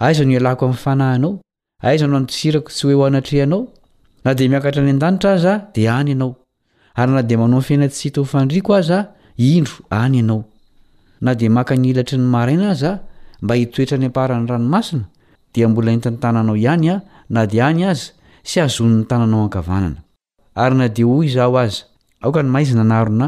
aianlako 0.00 0.64
ami'n 0.64 0.76
fanahnao 0.76 1.38
aizano 1.82 2.16
aisirako 2.16 2.68
tsy 2.68 2.86
oe 2.86 2.94
o 2.94 3.04
anatreanao 3.06 3.68
na 4.24 4.34
de 4.34 4.48
miakatra 4.48 4.82
any 4.82 4.90
andanira 4.90 5.32
azaa 5.32 5.66
de 5.74 5.90
anyanao 5.90 6.36
ary 6.94 7.12
na 7.12 7.22
de 7.22 7.36
mano 7.36 7.60
fianatsirioaai 7.60 10.51
na 11.22 11.32
di 11.38 11.46
maka 11.48 11.78
nyilatry 11.78 12.18
ny 12.18 12.26
maraina 12.26 12.74
aza 12.74 12.92
a 12.92 13.00
mba 13.42 13.54
hitoetra 13.54 13.96
ny 13.96 14.10
ampaaran'ny 14.10 14.50
ranomasina 14.50 15.06
dia 15.54 15.68
mbola 15.70 15.94
entany 15.94 16.18
tananao 16.18 16.56
ihany 16.58 16.86
a 16.92 17.02
na 17.30 17.46
dia 17.46 17.62
any 17.70 17.82
aza 17.86 18.10
sy 18.42 18.58
azony'ny 18.60 19.06
tananao 19.06 19.46
ankavanana 19.46 20.00
ary 20.54 20.74
na 20.76 20.86
de 20.90 21.04
o 21.06 21.22
izaho 21.22 21.54
azy 21.62 21.80
aokany 22.22 22.50
aizina 22.58 22.84
nana 22.84 23.26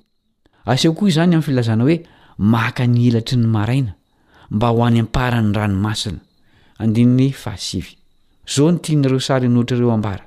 aseho 0.65 0.93
koa 0.93 1.09
izany 1.11 1.33
amin'ny 1.35 1.43
filazana 1.49 1.83
hoe 1.87 1.97
maka 2.53 2.87
ny 2.87 3.09
elatry 3.11 3.37
ny 3.41 3.47
maraina 3.57 3.93
mba 4.51 4.71
ho 4.75 4.85
any 4.87 5.01
ampaaran'ny 5.03 5.53
ranomasina 5.59 6.19
andinny 6.79 7.31
fahasiv 7.33 7.93
zao 8.47 8.71
ny 8.71 8.79
tianareo 8.79 9.19
sary 9.19 9.49
nohatraireo 9.51 9.91
ambara 9.91 10.26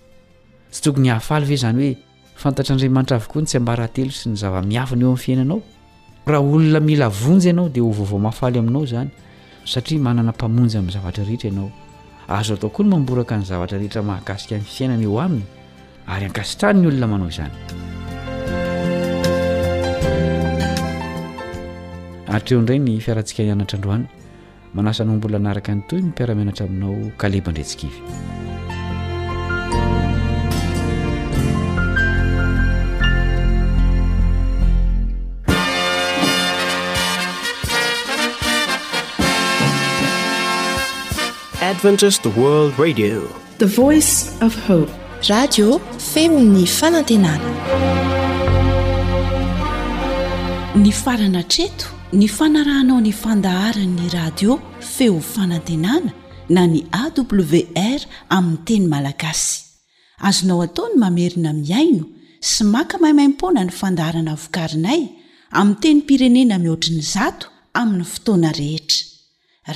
tsy 0.71 0.81
tokony 0.83 1.07
hahafaly 1.09 1.45
ve 1.49 1.57
zany 1.57 1.79
hoe 1.83 1.95
fantatra 2.41 2.73
andriamanitra 2.73 3.15
avokoa 3.17 3.41
ny 3.41 3.47
tsy 3.47 3.57
ambarantelo 3.59 4.11
sy 4.19 4.27
ny 4.29 4.35
zava-miafina 4.41 5.03
eo 5.03 5.09
amin'n 5.09 5.17
fiainanao 5.23 5.59
raha 6.31 6.41
olona 6.55 6.79
mila 6.79 7.07
vonjy 7.09 7.45
ianao 7.51 7.69
dia 7.69 7.83
ho 7.83 7.91
vaovao 7.91 8.19
mafaly 8.27 8.59
aminao 8.59 8.85
zany 8.91 9.09
satria 9.73 9.99
manana 9.99 10.31
mpamonjy 10.31 10.77
amin'ny 10.79 10.93
zavatra 10.95 11.23
rehetra 11.27 11.49
ianao 11.51 11.71
azo 12.37 12.53
ataokoa 12.53 12.85
ny 12.85 12.89
mamboraka 12.89 13.37
ny 13.37 13.43
zavatra 13.45 13.77
rehetra 13.81 14.01
mahakasika 14.01 14.55
nny 14.57 14.63
fiainana 14.75 15.03
eo 15.03 15.19
aminy 15.19 15.43
ary 16.07 16.25
ankasitrany 16.25 16.79
ny 16.81 16.87
olona 16.87 17.07
manao 17.07 17.29
zany 17.37 17.53
atreoindray 22.35 22.79
ny 22.79 22.99
fiarantsika 22.99 23.43
ny 23.43 23.51
anatrandroanny 23.51 24.05
manasanao 24.73 25.15
mbola 25.19 25.39
naraka 25.39 25.75
ny 25.75 25.81
toy 25.89 25.99
ny 26.01 26.07
mpiaramenatra 26.09 26.65
aminao 26.65 27.11
kaleba 27.17 27.51
ndray 27.51 27.65
tsikivy 27.65 28.01
femnyfatnany 41.79 43.27
farana 51.03 51.43
treto 51.51 51.87
ny 52.13 52.27
fanarahnao 52.27 52.99
ny 53.01 53.11
fandaharanny 53.15 54.09
radio 54.13 54.57
feo 54.83 55.19
fanantenana 55.33 56.11
na 56.49 56.65
ny 56.67 56.81
awr 56.91 58.01
aminny 58.35 58.57
teny 58.67 58.85
malagasy 58.93 59.63
azonao 60.27 60.61
ataony 60.67 60.95
mamerina 61.03 61.53
miaino 61.53 62.05
sy 62.41 62.63
maka 62.67 62.97
mahimaimpona 62.97 63.63
ny 63.63 63.71
fandaharana 63.79 64.35
vokarinay 64.35 65.01
amin 65.55 65.75
teny 65.83 66.01
pirenena 66.03 66.59
mihoatriny 66.59 67.01
zato 67.13 67.47
amin'ny 67.79 68.03
fotoana 68.03 68.51
rehetra 68.59 69.05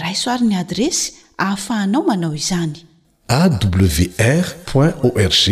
raisoarin'ny 0.04 0.56
adresy 0.60 1.25
ahafahanao 1.38 2.04
manao 2.04 2.34
izany 2.36 2.86
awr 3.30 4.46
org 4.76 5.44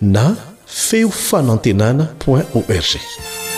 na 0.00 0.36
feofano 0.66 1.52
antenana 1.52 2.06
org 2.26 3.51